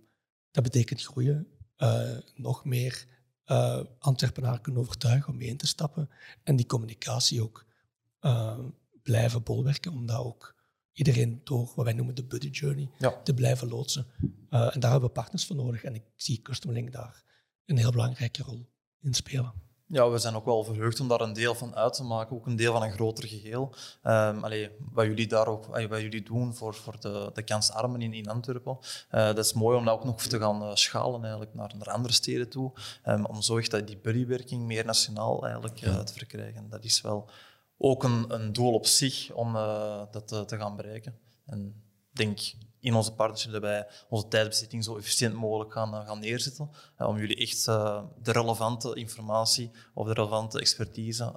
dat 0.52 0.64
betekent 0.64 1.04
groeien, 1.04 1.48
uh, 1.78 2.18
nog 2.36 2.66
meer 2.66 3.06
uh, 3.46 3.84
Antwerpenaren 4.00 4.62
kunnen 4.62 4.82
overtuigen 4.82 5.32
om 5.32 5.38
mee 5.38 5.48
in 5.48 5.58
te 5.58 5.68
stappen 5.68 6.10
en 6.44 6.56
die 6.56 6.66
communicatie 6.66 7.44
ook 7.44 7.70
uh, 8.22 8.58
blijven 9.04 9.44
bolwerken, 9.44 9.92
om 9.92 10.06
dat 10.06 10.18
ook 10.18 10.56
iedereen 10.94 11.42
door 11.44 11.72
wat 11.76 11.86
wij 11.86 11.94
noemen 11.94 12.16
de 12.16 12.24
buddy 12.24 12.50
journey 12.50 12.90
ja. 12.98 13.22
te 13.24 13.34
blijven 13.34 13.68
loodsen. 13.68 14.06
Uh, 14.50 14.76
en 14.76 14.80
daar 14.80 14.92
hebben 14.92 15.10
we 15.10 15.16
partners 15.16 15.46
voor 15.46 15.56
nodig. 15.56 15.84
En 15.84 15.96
ik 15.96 16.04
zie 16.16 16.42
Customer 16.42 16.76
Link 16.76 16.92
daar 16.92 17.24
een 17.66 17.78
heel 17.78 17.92
belangrijke 17.92 18.44
rol 18.44 18.70
in 19.00 19.14
spelen. 19.14 19.54
Ja, 19.86 20.10
we 20.10 20.18
zijn 20.18 20.36
ook 20.36 20.46
wel 20.46 20.64
verheugd 20.64 21.00
om 21.00 21.08
daar 21.08 21.22
een 21.22 21.34
deel 21.34 21.56
van 21.56 21.76
uit 21.76 21.94
te 21.94 22.04
maken, 22.04 22.36
ook 22.36 22.46
een 22.46 22.56
deel 22.56 22.74
van 22.74 22.84
een 22.84 22.92
groter 22.92 23.28
geheel. 23.28 23.76
Um, 24.04 24.44
allee, 24.44 24.70
wat 24.92 25.06
jullie 25.06 25.28
daar 25.28 25.48
ook 25.48 25.66
wat 25.66 26.02
jullie 26.02 26.24
doen 26.24 26.56
voor, 26.56 26.74
voor 26.74 27.00
de, 27.00 27.30
de 27.34 27.44
kansarmen 27.44 28.02
in, 28.02 28.14
in 28.14 28.28
Antwerpen, 28.28 28.78
uh, 28.82 29.26
dat 29.26 29.38
is 29.38 29.54
mooi 29.54 29.78
om 29.78 29.86
dat 29.86 29.94
ook 29.94 30.04
nog 30.04 30.22
te 30.22 30.40
gaan 30.40 30.62
uh, 30.64 30.76
schalen 30.76 31.22
eigenlijk 31.22 31.54
naar, 31.54 31.74
naar 31.78 31.92
andere 31.92 32.14
steden 32.14 32.50
toe, 32.50 32.74
um, 33.06 33.26
om 33.26 33.42
zo 33.42 33.58
echt 33.58 33.72
dat 33.72 33.88
die 33.88 33.98
buddywerking 33.98 34.64
meer 34.64 34.86
nationaal 34.86 35.44
eigenlijk 35.44 35.78
ja. 35.78 36.04
te 36.04 36.14
verkrijgen. 36.14 36.70
Dat 36.70 36.84
is 36.84 37.02
wel 37.02 37.30
ook 37.82 38.04
een, 38.04 38.34
een 38.34 38.54
doel 38.54 38.74
op 38.74 38.86
zich 38.86 39.32
om 39.32 39.56
uh, 39.56 40.04
dat 40.12 40.28
te, 40.28 40.46
te, 40.46 40.58
gaan 40.58 40.76
bereiken. 40.76 41.20
En 41.46 41.66
ik 42.12 42.18
denk 42.18 42.40
in 42.80 42.94
onze 42.94 43.14
partnership 43.14 43.52
dat 43.52 43.62
wij 43.62 43.88
onze 44.10 44.28
tijdsbezetting 44.28 44.84
zo 44.84 44.98
efficiënt 44.98 45.34
mogelijk 45.34 45.72
gaan, 45.72 45.94
uh, 45.94 46.08
gaan 46.08 46.20
neerzetten. 46.20 46.70
Uh, 46.98 47.08
om 47.08 47.18
jullie 47.18 47.36
echt 47.36 47.66
de 47.66 48.32
relevante 48.32 48.96
informatie 48.96 49.72
of 49.94 50.08
de 50.08 50.14
relevante 50.14 50.60
expertise 50.60 51.34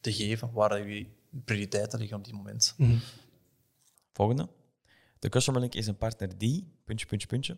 te 0.00 0.12
geven 0.12 0.52
waar 0.52 0.78
jullie 0.78 1.14
prioriteiten 1.44 1.98
liggen 1.98 2.16
op 2.16 2.24
dit 2.24 2.34
moment. 2.34 2.74
Mhm. 2.76 2.90
Mm 2.90 2.96
-hmm. 2.96 3.04
Volgende. 4.12 4.48
De 5.18 5.28
Customer 5.28 5.60
Link 5.60 5.74
is 5.74 5.86
een 5.86 5.96
partner 5.96 6.38
die, 6.38 6.72
puntje, 6.84 7.06
puntje, 7.06 7.28
puntje. 7.28 7.56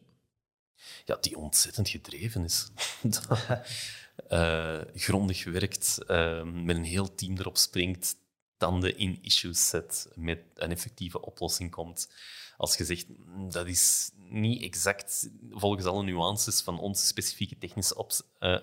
Ja, 1.05 1.17
die 1.21 1.37
ontzettend 1.37 1.89
gedreven 1.89 2.45
is. 2.45 2.71
uh, 4.31 4.81
grondig 4.95 5.45
werkt, 5.45 5.99
uh, 6.07 6.43
met 6.43 6.77
een 6.77 6.85
heel 6.85 7.15
team 7.15 7.37
erop 7.37 7.57
springt, 7.57 8.17
tanden 8.57 8.99
in 8.99 9.19
issues 9.23 9.69
zet, 9.69 10.09
met 10.15 10.39
een 10.55 10.71
effectieve 10.71 11.21
oplossing 11.21 11.71
komt. 11.71 12.13
Als 12.57 12.77
je 12.77 12.85
zegt, 12.85 13.07
dat 13.51 13.67
is 13.67 14.11
niet 14.15 14.63
exact 14.63 15.31
volgens 15.51 15.85
alle 15.85 16.03
nuances 16.03 16.61
van 16.61 16.79
onze 16.79 17.07
specifieke 17.07 17.59
technische 17.59 17.97
op, 17.97 18.13
uh, 18.41 18.59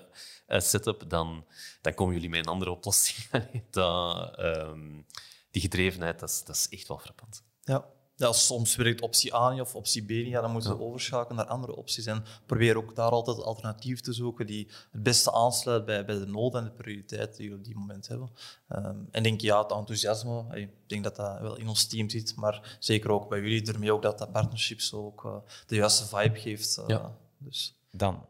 setup, 0.48 1.04
dan, 1.08 1.46
dan 1.82 1.94
komen 1.94 2.14
jullie 2.14 2.30
met 2.30 2.40
een 2.40 2.52
andere 2.52 2.72
oplossing. 2.72 3.28
dat, 3.72 4.40
um, 4.40 5.06
die 5.52 5.62
gedrevenheid, 5.62 6.20
dat 6.20 6.30
is, 6.30 6.44
dat 6.44 6.68
echt 6.70 6.88
wel 6.88 7.00
frappant. 7.00 7.44
Ja. 7.64 7.86
Ja, 8.18 8.32
soms 8.32 8.76
werkt 8.76 9.02
optie 9.02 9.36
A 9.36 9.52
niet 9.52 9.62
of 9.62 9.76
optie 9.76 10.06
B 10.06 10.10
niet, 10.10 10.28
ja, 10.28 10.42
dan 10.42 10.52
moeten 10.52 10.72
we 10.72 10.78
ja. 10.78 10.84
overschakelen 10.84 11.38
naar 11.38 11.46
andere 11.46 11.76
opties. 11.76 12.06
En 12.06 12.24
probeer 12.46 12.78
ook 12.78 12.96
daar 12.96 13.10
altijd 13.10 13.44
alternatief 13.44 14.02
te 14.02 14.14
zoeken 14.14 14.46
die 14.46 14.68
het 14.92 15.04
beste 15.04 15.32
aansluit 15.32 15.86
bij, 15.86 16.06
bij 16.06 16.20
de 16.20 16.26
noden 16.26 16.62
en 16.62 16.68
de 16.68 16.74
prioriteiten 16.74 17.38
die 17.38 17.50
we 17.50 17.56
op 17.56 17.64
die 17.64 17.76
moment 17.76 18.08
hebben. 18.08 18.30
Um, 18.70 19.08
en 19.12 19.24
denk 19.24 19.42
ja, 19.42 19.62
het 19.62 19.72
enthousiasme, 19.72 20.46
ik 20.52 20.70
denk 20.88 21.04
dat 21.04 21.16
dat 21.16 21.40
wel 21.40 21.56
in 21.56 21.68
ons 21.68 21.88
team 21.88 22.10
zit, 22.10 22.36
maar 22.36 22.78
zeker 22.80 23.12
ook 23.12 23.30
bij 23.30 23.40
jullie, 23.40 23.68
ermee 23.68 23.94
ook 23.94 24.02
dat 24.02 24.18
dat 24.18 24.32
partnership 24.32 24.82
zo 24.82 25.06
ook 25.06 25.26
uh, 25.26 25.36
de 25.68 25.76
juiste 25.76 26.06
vibe 26.06 26.40
geeft 26.40 26.78
uh, 26.78 26.84
ja. 26.88 27.18
Dus 27.38 27.76
Dan, 27.92 28.26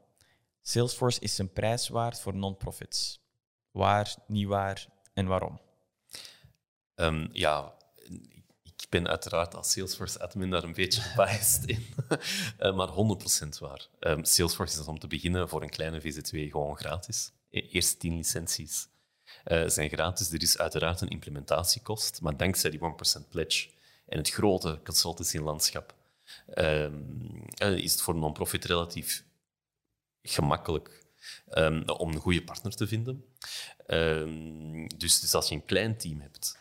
Salesforce 0.61 1.19
is 1.19 1.35
zijn 1.35 1.53
prijs 1.53 1.87
waard 1.87 2.19
voor 2.19 2.35
non-profits. 2.35 3.23
Waar, 3.71 4.15
niet 4.27 4.47
waar 4.47 4.87
en 5.13 5.27
waarom? 5.27 5.59
Ehm, 6.95 7.27
ja, 7.31 7.73
ben 8.95 9.07
uiteraard 9.07 9.55
als 9.55 9.71
Salesforce 9.71 10.19
admin 10.19 10.49
daar 10.49 10.63
een 10.63 10.73
beetje 10.73 11.01
biased 11.15 11.65
in, 11.65 11.85
Eh, 12.57 12.75
maar 12.75 12.89
100% 12.89 13.59
waar. 13.59 13.87
Ehm, 13.99 14.23
Salesforce 14.23 14.79
is 14.79 14.85
om 14.85 14.99
te 14.99 15.07
beginnen 15.07 15.49
voor 15.49 15.61
een 15.61 15.69
kleine 15.69 16.01
VZ2 16.01 16.51
gewoon 16.51 16.77
gratis. 16.77 17.31
E- 17.49 17.67
Eerst 17.71 17.99
10 17.99 18.15
licenties 18.15 18.87
eh, 19.43 19.67
zijn 19.67 19.89
gratis. 19.89 20.31
Er 20.31 20.41
is 20.41 20.57
uiteraard 20.57 21.01
een 21.01 21.07
implementatiekost, 21.07 22.21
maar 22.21 22.37
dankzij 22.37 22.69
die 22.69 22.79
1% 22.79 23.29
pledge 23.29 23.69
en 24.05 24.17
het 24.17 24.29
grote 24.29 24.79
consultancy-landschap 24.83 25.93
ehm, 26.47 26.93
eh, 27.55 27.77
is 27.77 27.91
het 27.91 28.01
voor 28.01 28.13
een 28.13 28.19
non-profit 28.19 28.65
relatief 28.65 29.23
gemakkelijk 30.21 31.03
ehm, 31.49 31.89
om 31.89 32.11
een 32.11 32.19
goede 32.19 32.43
partner 32.43 32.75
te 32.75 32.87
vinden. 32.87 33.25
Dus, 34.97 35.19
dus 35.19 35.33
als 35.33 35.49
je 35.49 35.55
een 35.55 35.65
klein 35.65 35.97
team 35.97 36.21
hebt 36.21 36.57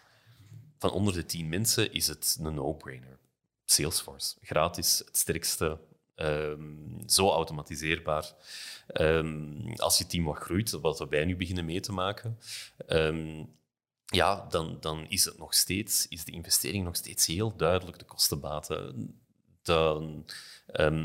van 0.84 0.92
onder 0.92 1.14
de 1.14 1.24
10 1.24 1.48
mensen, 1.48 1.92
is 1.92 2.06
het 2.06 2.38
een 2.42 2.54
no-brainer. 2.54 3.18
Salesforce, 3.64 4.36
gratis, 4.42 5.02
het 5.04 5.16
sterkste, 5.16 5.78
ehm, 6.14 7.06
zo 7.06 7.30
automatiseerbaar. 7.30 8.32
Ehm, 8.86 9.72
als 9.76 9.98
je 9.98 10.06
team 10.06 10.24
wat 10.24 10.36
groeit, 10.36 10.70
wat 10.70 10.98
wij 11.08 11.24
nu 11.24 11.36
beginnen 11.36 11.64
mee 11.64 11.80
te 11.80 11.92
maken, 11.92 12.38
ehm, 12.86 13.44
ja, 14.04 14.46
dan, 14.48 14.76
dan 14.80 15.06
is 15.08 15.24
het 15.24 15.38
nog 15.38 15.54
steeds, 15.54 16.08
is 16.08 16.24
de 16.24 16.32
investering 16.32 16.84
nog 16.84 16.96
steeds 16.96 17.26
heel 17.26 17.56
duidelijk 17.56 17.98
de 17.98 18.04
kostenbaten. 18.04 19.14
Dan, 19.62 20.24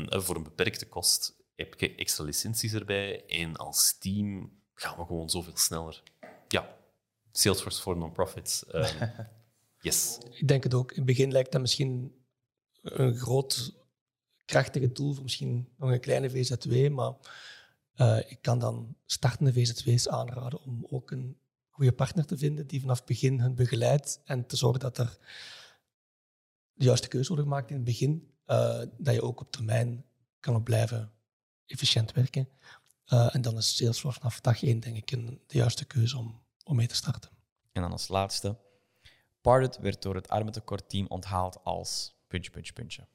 voor 0.08 0.36
een 0.36 0.42
beperkte 0.42 0.88
kost 0.88 1.36
heb 1.56 1.80
je 1.80 1.94
extra 1.94 2.24
licenties 2.24 2.72
erbij 2.72 3.26
en 3.26 3.56
als 3.56 3.98
team 3.98 4.52
gaan 4.74 4.96
we 4.96 5.04
gewoon 5.04 5.30
zoveel 5.30 5.56
sneller. 5.56 6.02
Ja, 6.48 6.76
Salesforce 7.32 7.82
voor 7.82 7.96
non-profits. 7.96 8.64
yes. 9.80 10.18
Ik 10.30 10.48
denk 10.48 10.62
het 10.62 10.74
ook. 10.74 10.90
In 10.90 10.96
het 10.96 11.06
begin 11.06 11.32
lijkt 11.32 11.52
dat 11.52 11.60
misschien 11.60 12.14
een 12.82 13.16
groot, 13.16 13.74
krachtige 14.44 14.92
tool 14.92 15.12
voor 15.12 15.22
misschien 15.22 15.68
nog 15.76 15.90
een 15.90 16.00
kleine 16.00 16.30
VZW, 16.30 16.88
maar 16.88 17.12
eh, 17.94 18.18
ik 18.30 18.38
kan 18.42 18.58
dan 18.58 18.96
startende 19.06 19.52
VZW's 19.52 20.08
aanraden 20.08 20.62
om 20.62 20.86
ook 20.90 21.10
een 21.10 21.38
goede 21.68 21.92
partner 21.92 22.26
te 22.26 22.38
vinden 22.38 22.66
die 22.66 22.80
vanaf 22.80 22.96
het 22.96 23.06
begin 23.06 23.40
hen 23.40 23.54
begeleidt 23.54 24.20
en 24.24 24.46
te 24.46 24.56
zorgen 24.56 24.80
dat 24.80 24.98
er 24.98 25.18
de 26.72 26.84
juiste 26.84 27.08
keuze 27.08 27.28
wordt 27.28 27.42
gemaakt 27.42 27.70
in 27.70 27.76
het 27.76 27.84
begin, 27.84 28.30
eh, 28.44 28.82
dat 28.98 29.14
je 29.14 29.22
ook 29.22 29.40
op 29.40 29.52
termijn 29.52 30.04
kan 30.40 30.54
op 30.54 30.64
blijven 30.64 31.12
efficiënt 31.66 32.12
werken. 32.12 32.48
Eh, 33.04 33.34
en 33.34 33.42
dan 33.42 33.56
is 33.56 33.76
Salesforce 33.76 34.18
vanaf 34.18 34.40
dag 34.40 34.62
één, 34.62 34.80
denk 34.80 34.96
ik, 34.96 35.10
een, 35.10 35.40
de 35.46 35.58
juiste 35.58 35.84
keuze 35.84 36.18
om, 36.18 36.42
om 36.64 36.76
mee 36.76 36.86
te 36.86 36.94
starten. 36.94 37.30
En 37.72 37.82
dan 37.82 37.92
als 37.92 38.08
laatste. 38.08 38.56
Pardot 39.40 39.78
werd 39.78 40.02
door 40.02 40.14
het 40.14 40.28
armentekortteam 40.28 41.06
onthaald 41.08 41.58
als 41.64 42.14
puntje, 42.28 42.50
puntje, 42.50 42.72
puntje. 42.72 43.06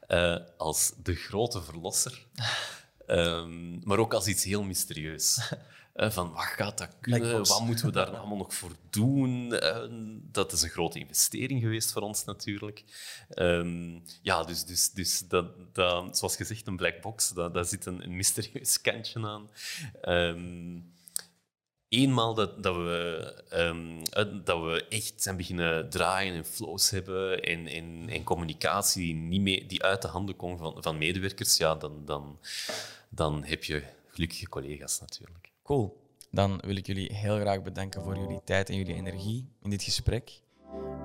Eh, 0.00 0.36
als 0.56 0.92
de 1.02 1.14
grote 1.14 1.62
verlosser, 1.62 2.26
Ehm, 3.08 3.78
maar 3.88 3.98
ook 3.98 4.14
als 4.14 4.26
iets 4.26 4.44
heel 4.44 4.62
mysterieus. 4.62 5.38
Eh, 5.92 6.10
van 6.10 6.32
wat 6.32 6.44
gaat 6.44 6.78
dat 6.78 6.96
kunnen? 7.00 7.46
Wat 7.46 7.60
moeten 7.60 7.86
we 7.86 7.92
daar 7.92 8.10
allemaal 8.16 8.36
nog 8.36 8.54
voor 8.54 8.72
doen? 8.90 9.52
Eh, 9.52 9.84
dat 10.22 10.52
is 10.52 10.62
een 10.62 10.68
grote 10.68 10.98
investering 10.98 11.62
geweest 11.62 11.92
voor 11.92 12.02
ons 12.02 12.24
natuurlijk. 12.24 12.84
Ehm, 13.28 13.98
ja, 14.22 14.44
dus, 14.44 14.64
dus, 14.64 14.90
dus 14.90 15.28
dat, 15.28 15.74
dat, 15.74 16.18
zoals 16.18 16.36
gezegd, 16.36 16.66
een 16.66 16.76
black 16.76 17.00
box, 17.00 17.32
daar 17.32 17.64
zit 17.64 17.86
een, 17.86 18.02
een 18.02 18.16
mysterieus 18.16 18.80
kantje 18.80 19.26
aan. 19.26 19.50
Ehm, 20.00 20.80
eenmaal 21.88 22.34
dat, 22.34 22.62
dat, 22.62 22.76
we, 22.76 23.42
ehm, 23.48 24.02
eh, 24.10 24.24
dat 24.44 24.62
we 24.62 24.86
echt 24.88 25.12
zijn 25.16 25.36
beginnen 25.36 25.90
draaien 25.90 26.34
en 26.34 26.44
flows 26.44 26.90
hebben 26.90 27.42
en, 27.42 28.24
communicatie 28.24 29.02
die, 29.02 29.14
niet 29.14 29.68
die 29.68 29.82
uit 29.82 30.02
de 30.02 30.08
handen 30.08 30.36
komt 30.36 30.58
van, 30.58 30.82
van 30.82 30.98
medewerkers, 30.98 31.56
ja, 31.56 31.74
dan, 31.74 32.04
dan, 32.04 32.38
dan 33.08 33.44
heb 33.44 33.64
je 33.64 33.82
gelukkige 34.10 34.48
collega's 34.48 35.00
natuurlijk. 35.00 35.50
Cool. 35.62 36.06
Dan 36.30 36.60
wil 36.60 36.76
ik 36.76 36.86
jullie 36.86 37.14
heel 37.14 37.38
graag 37.38 37.62
bedanken 37.62 38.02
voor 38.02 38.16
jullie 38.16 38.40
tijd 38.44 38.68
en 38.68 38.76
jullie 38.76 38.94
energie 38.94 39.48
in 39.62 39.70
dit 39.70 39.82
gesprek. 39.82 40.40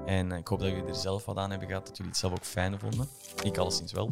En 0.06 0.32
eh, 0.32 0.38
ik 0.38 0.48
hoop 0.48 0.60
dat 0.60 0.70
jullie 0.70 0.86
er 0.86 0.96
zelf 0.96 1.26
wat 1.26 1.38
aan 1.38 1.50
hebben 1.50 1.68
gehad, 1.68 1.88
dat 1.88 1.98
jullie 1.98 2.12
het 2.12 2.22
zelf 2.22 2.34
ook 2.34 2.46
fijn 2.46 2.80
vonden. 2.80 3.08
Ik 3.44 3.58
alleszins 3.58 3.92
wel. 3.92 4.10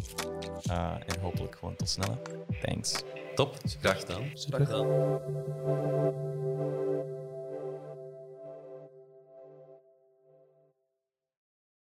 Eh, 0.64 0.96
en 1.06 1.20
hopelijk 1.20 1.56
gewoon 1.56 1.76
tot 1.76 1.90
snel. 1.90 2.22
Thanks. 2.62 3.04
Top. 3.42 3.58
Graag 3.82 4.06
dan, 4.06 4.22
Super. 4.34 4.66
Graag 4.66 4.70
gedaan. 4.70 5.20